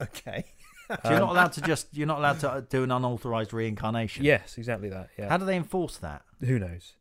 Okay. 0.00 0.44
So 0.88 0.96
you're 1.04 1.12
Um, 1.14 1.20
not 1.20 1.30
allowed 1.30 1.52
to 1.52 1.60
just 1.60 1.86
you're 1.96 2.06
not 2.08 2.18
allowed 2.18 2.40
to 2.40 2.66
do 2.68 2.82
an 2.82 2.90
unauthorized 2.90 3.52
reincarnation. 3.52 4.24
Yes, 4.24 4.58
exactly 4.58 4.88
that. 4.88 5.10
Yeah. 5.16 5.28
How 5.28 5.36
do 5.36 5.44
they 5.44 5.54
enforce 5.56 5.96
that? 5.98 6.22
Who 6.40 6.58
knows? 6.58 6.94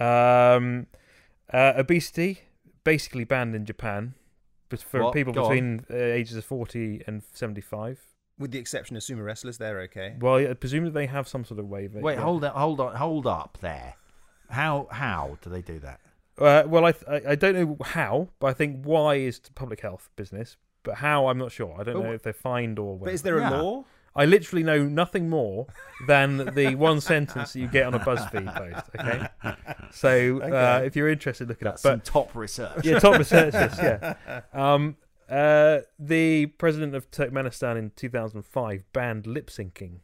Um, 0.00 0.86
uh, 1.52 1.72
obesity 1.76 2.40
basically 2.84 3.24
banned 3.24 3.54
in 3.54 3.66
Japan, 3.66 4.14
but 4.14 4.17
for 4.76 5.02
What? 5.04 5.14
people 5.14 5.32
Go 5.32 5.42
between 5.48 5.84
uh, 5.90 5.94
ages 5.96 6.36
of 6.36 6.44
forty 6.44 7.02
and 7.06 7.22
seventy-five. 7.32 7.98
With 8.38 8.52
the 8.52 8.58
exception 8.58 8.96
of 8.96 9.02
sumo 9.02 9.24
wrestlers, 9.24 9.58
they're 9.58 9.80
okay. 9.82 10.14
Well, 10.20 10.40
yeah, 10.40 10.54
presumably 10.54 10.92
they 10.92 11.06
have 11.06 11.26
some 11.26 11.44
sort 11.44 11.58
of 11.58 11.66
waiver. 11.68 11.98
Wait, 12.00 12.14
yeah. 12.14 12.20
hold 12.22 12.44
up, 12.44 12.54
hold 12.54 12.80
on, 12.80 12.94
hold 12.94 13.26
up 13.26 13.58
there. 13.60 13.94
How 14.50 14.86
how 14.90 15.38
do 15.42 15.50
they 15.50 15.62
do 15.62 15.78
that? 15.80 16.00
Uh, 16.38 16.62
well, 16.68 16.84
I, 16.84 16.92
th- 16.92 17.04
I 17.26 17.32
I 17.32 17.34
don't 17.34 17.54
know 17.56 17.76
how, 17.84 18.28
but 18.38 18.46
I 18.46 18.52
think 18.52 18.84
why 18.84 19.16
is 19.16 19.40
public 19.54 19.80
health 19.80 20.08
business. 20.16 20.56
But 20.84 20.94
how, 20.94 21.26
I'm 21.26 21.38
not 21.38 21.50
sure. 21.50 21.74
I 21.78 21.82
don't 21.82 21.94
But 21.94 22.02
know 22.04 22.10
wh- 22.12 22.14
if 22.14 22.22
they're 22.22 22.32
fined 22.32 22.78
or. 22.78 22.96
But 22.98 23.12
is 23.12 23.22
there 23.22 23.38
a 23.38 23.40
Yeah. 23.42 23.60
law? 23.60 23.84
I 24.18 24.24
literally 24.26 24.62
know 24.64 24.82
nothing 24.84 25.30
more 25.30 25.66
than 26.06 26.38
the 26.54 26.74
one 26.88 27.00
sentence 27.00 27.52
that 27.52 27.60
you 27.60 27.68
get 27.68 27.86
on 27.86 27.94
a 27.94 28.00
BuzzFeed 28.00 28.54
post. 28.54 28.86
Okay, 28.98 29.26
so 29.92 30.40
uh, 30.42 30.46
Okay. 30.46 30.86
if 30.86 30.96
you're 30.96 31.08
interested, 31.08 31.48
look 31.48 31.60
it 31.62 31.66
up. 31.66 31.74
That's 31.74 31.82
But 31.82 32.06
some 32.06 32.12
top 32.24 32.34
research. 32.34 32.84
yeah, 32.84 32.98
top 32.98 33.18
researchers. 33.18 33.78
Yeah. 33.78 34.14
Um, 34.52 34.96
uh, 35.30 35.80
the 35.98 36.46
president 36.46 36.94
of 36.94 37.10
Turkmenistan 37.10 37.76
in 37.78 37.92
2005 37.96 38.84
banned 38.92 39.26
lip 39.26 39.48
syncing. 39.50 40.00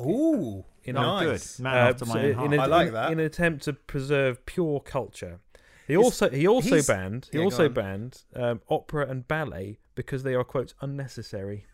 Ooh, 0.00 0.64
In 0.84 0.94
nice. 0.96 1.56
good. 1.56 1.62
Man 1.64 1.74
uh, 1.74 1.90
after 1.90 2.04
so 2.06 2.14
my 2.14 2.24
own 2.24 2.34
heart. 2.34 2.52
in, 2.52 2.58
a, 2.58 2.62
I 2.62 2.66
like 2.66 2.88
in- 2.88 2.94
that. 2.94 3.12
in 3.12 3.20
an 3.20 3.26
attempt 3.26 3.64
to 3.64 3.72
preserve 3.72 4.44
pure 4.46 4.80
culture. 4.80 5.40
He 5.86 5.96
also 5.96 6.30
he 6.30 6.46
also 6.48 6.76
he's- 6.76 6.86
banned 6.86 7.28
he 7.30 7.38
Yeah, 7.38 7.42
go 7.42 7.44
also 7.46 7.66
on. 7.66 7.72
banned 7.74 8.22
um, 8.34 8.60
opera 8.70 9.06
and 9.08 9.28
ballet 9.28 9.78
because 9.94 10.22
they 10.22 10.34
are 10.34 10.42
quote 10.44 10.72
unnecessary. 10.80 11.66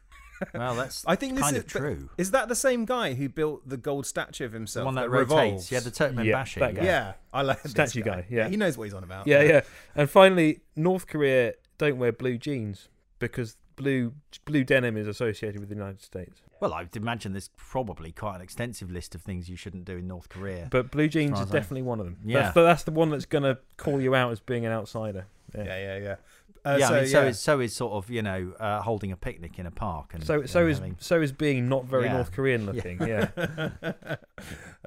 Well, 0.54 0.74
that's 0.74 1.04
I 1.06 1.16
think 1.16 1.34
this 1.34 1.42
kind 1.44 1.56
is 1.56 1.62
of 1.64 1.68
true. 1.68 2.08
Is 2.18 2.30
that 2.32 2.48
the 2.48 2.54
same 2.54 2.84
guy 2.84 3.14
who 3.14 3.28
built 3.28 3.68
the 3.68 3.76
gold 3.76 4.06
statue 4.06 4.44
of 4.44 4.52
himself? 4.52 4.84
The 4.84 4.86
himself? 4.86 4.86
one 4.86 4.94
that, 4.96 5.10
revolves? 5.10 5.70
rotates. 5.70 5.72
Yeah, 5.72 5.80
the 5.80 5.90
Turkmen 5.90 6.24
Yeah, 6.24 6.32
Bashi. 6.32 6.60
that 6.60 6.74
Yeah. 6.74 6.80
guy. 6.80 6.84
Yeah, 6.86 7.12
I 7.32 7.42
like 7.42 7.62
this 7.62 7.72
Statue 7.72 8.02
guy, 8.02 8.26
yeah. 8.30 8.48
he 8.48 8.56
knows 8.56 8.76
what 8.78 8.84
he's 8.84 8.94
on 8.94 9.04
about. 9.04 9.26
Yeah, 9.26 9.42
yeah. 9.42 9.60
And 9.94 10.08
finally, 10.08 10.60
North 10.76 11.06
Korea 11.06 11.54
don't 11.78 11.98
wear 11.98 12.12
blue 12.12 12.38
jeans 12.38 12.88
because 13.18 13.56
blue 13.76 14.12
blue 14.44 14.62
denim 14.64 14.96
is 14.96 15.06
associated 15.06 15.58
with 15.60 15.68
the 15.70 15.74
United 15.74 16.02
States. 16.02 16.42
Well, 16.60 16.74
I'd 16.74 16.94
imagine 16.94 17.32
there's 17.32 17.48
probably 17.56 18.12
quite 18.12 18.36
an 18.36 18.42
extensive 18.42 18.90
list 18.90 19.14
of 19.14 19.22
things 19.22 19.48
you 19.48 19.56
shouldn't 19.56 19.86
do 19.86 19.96
in 19.96 20.06
North 20.06 20.28
Korea. 20.28 20.68
But 20.70 20.90
blue 20.90 21.08
jeans 21.08 21.32
far 21.32 21.44
is 21.44 21.50
definitely 21.50 21.82
one 21.82 22.00
of 22.00 22.04
them. 22.04 22.18
Yeah. 22.22 22.42
That's 22.42 22.54
the, 22.54 22.62
that's 22.62 22.82
the 22.82 22.90
one 22.90 23.08
that's 23.08 23.24
going 23.24 23.44
to 23.44 23.58
call 23.78 23.98
you 24.00 24.14
out 24.14 24.30
as 24.30 24.40
being 24.40 24.66
an 24.66 24.72
outsider. 24.72 25.24
Yeah. 25.56 25.64
yeah, 25.64 25.78
yeah, 25.78 25.96
yeah. 25.98 26.14
Uh, 26.64 26.76
yeah, 26.78 26.88
so, 26.88 26.94
I 26.94 26.98
mean, 27.00 27.08
so 27.08 27.22
yeah. 27.22 27.28
is 27.28 27.40
so 27.40 27.60
is 27.60 27.74
sort 27.74 27.92
of 27.92 28.10
you 28.10 28.22
know 28.22 28.52
uh, 28.60 28.82
holding 28.82 29.12
a 29.12 29.16
picnic 29.16 29.58
in 29.58 29.66
a 29.66 29.70
park 29.70 30.12
and 30.14 30.22
So 30.24 30.44
so 30.46 30.60
and 30.60 30.70
is 30.70 30.78
having- 30.78 30.96
so 31.00 31.20
is 31.22 31.32
being 31.32 31.68
not 31.68 31.86
very 31.86 32.04
Yeah. 32.04 32.14
North 32.14 32.32
Korean 32.32 32.66
looking. 32.70 33.00
Yeah. 33.00 33.28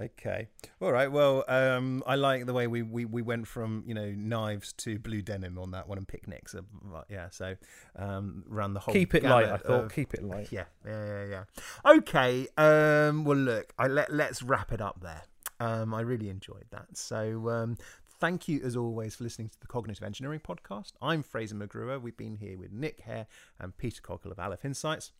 okay. 0.02 0.48
All 0.82 0.92
right. 0.92 1.12
Well, 1.12 1.44
um, 1.48 2.04
I 2.06 2.16
like 2.16 2.46
the 2.46 2.54
way 2.54 2.68
we, 2.68 2.82
we, 2.82 3.06
we 3.06 3.22
went 3.22 3.48
from 3.48 3.84
you 3.88 3.94
know 3.94 4.12
knives 4.16 4.74
to 4.74 5.00
blue 5.00 5.22
denim 5.22 5.58
on 5.58 5.72
that 5.72 5.88
one 5.88 5.98
and 5.98 6.08
picnics. 6.08 6.56
Uh, 6.56 6.62
yeah. 7.10 7.30
So 7.30 7.56
um, 7.96 8.44
ran 8.48 8.74
the 8.74 8.80
whole. 8.80 8.94
Keep 8.94 9.16
it 9.16 9.24
light. 9.24 9.50
I 9.50 9.58
thought. 9.58 9.86
of- 9.86 9.94
Keep 9.94 10.14
it 10.14 10.24
light. 10.24 10.52
yeah, 10.52 10.66
yeah, 10.86 11.06
yeah, 11.06 11.44
yeah. 11.86 11.92
Okay. 11.98 12.48
Um, 12.58 13.24
well, 13.26 13.38
look, 13.38 13.74
I 13.78 13.88
let 13.88 14.12
let's 14.14 14.42
wrap 14.44 14.72
it 14.72 14.82
up 14.82 15.00
there. 15.02 15.24
Um, 15.60 15.94
I 15.94 16.02
really 16.02 16.30
enjoyed 16.30 16.66
that. 16.72 16.88
So, 16.98 17.48
um, 17.50 17.78
thank 18.24 18.48
you 18.48 18.62
as 18.64 18.78
always 18.78 19.16
for 19.16 19.26
listening 19.26 19.50
to 19.50 19.60
the 19.60 19.68
Cognitive 19.68 20.02
Engineering 20.02 20.40
Podcast. 20.40 20.94
I'm 21.02 21.24
Fraser 21.24 21.56
McGruer. 21.56 22.02
We've 22.02 22.16
been 22.16 22.38
here 22.38 22.58
with 22.58 22.72
Nick 22.72 23.02
Hare 23.02 23.28
and 23.60 23.76
Peter 23.76 24.02
Coghill 24.02 24.32
of 24.32 24.40
Aleph 24.40 24.64
Insights. 24.64 25.12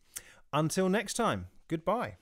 Until 0.54 0.88
next 0.88 1.12
time, 1.12 1.48
goodbye. 1.68 2.14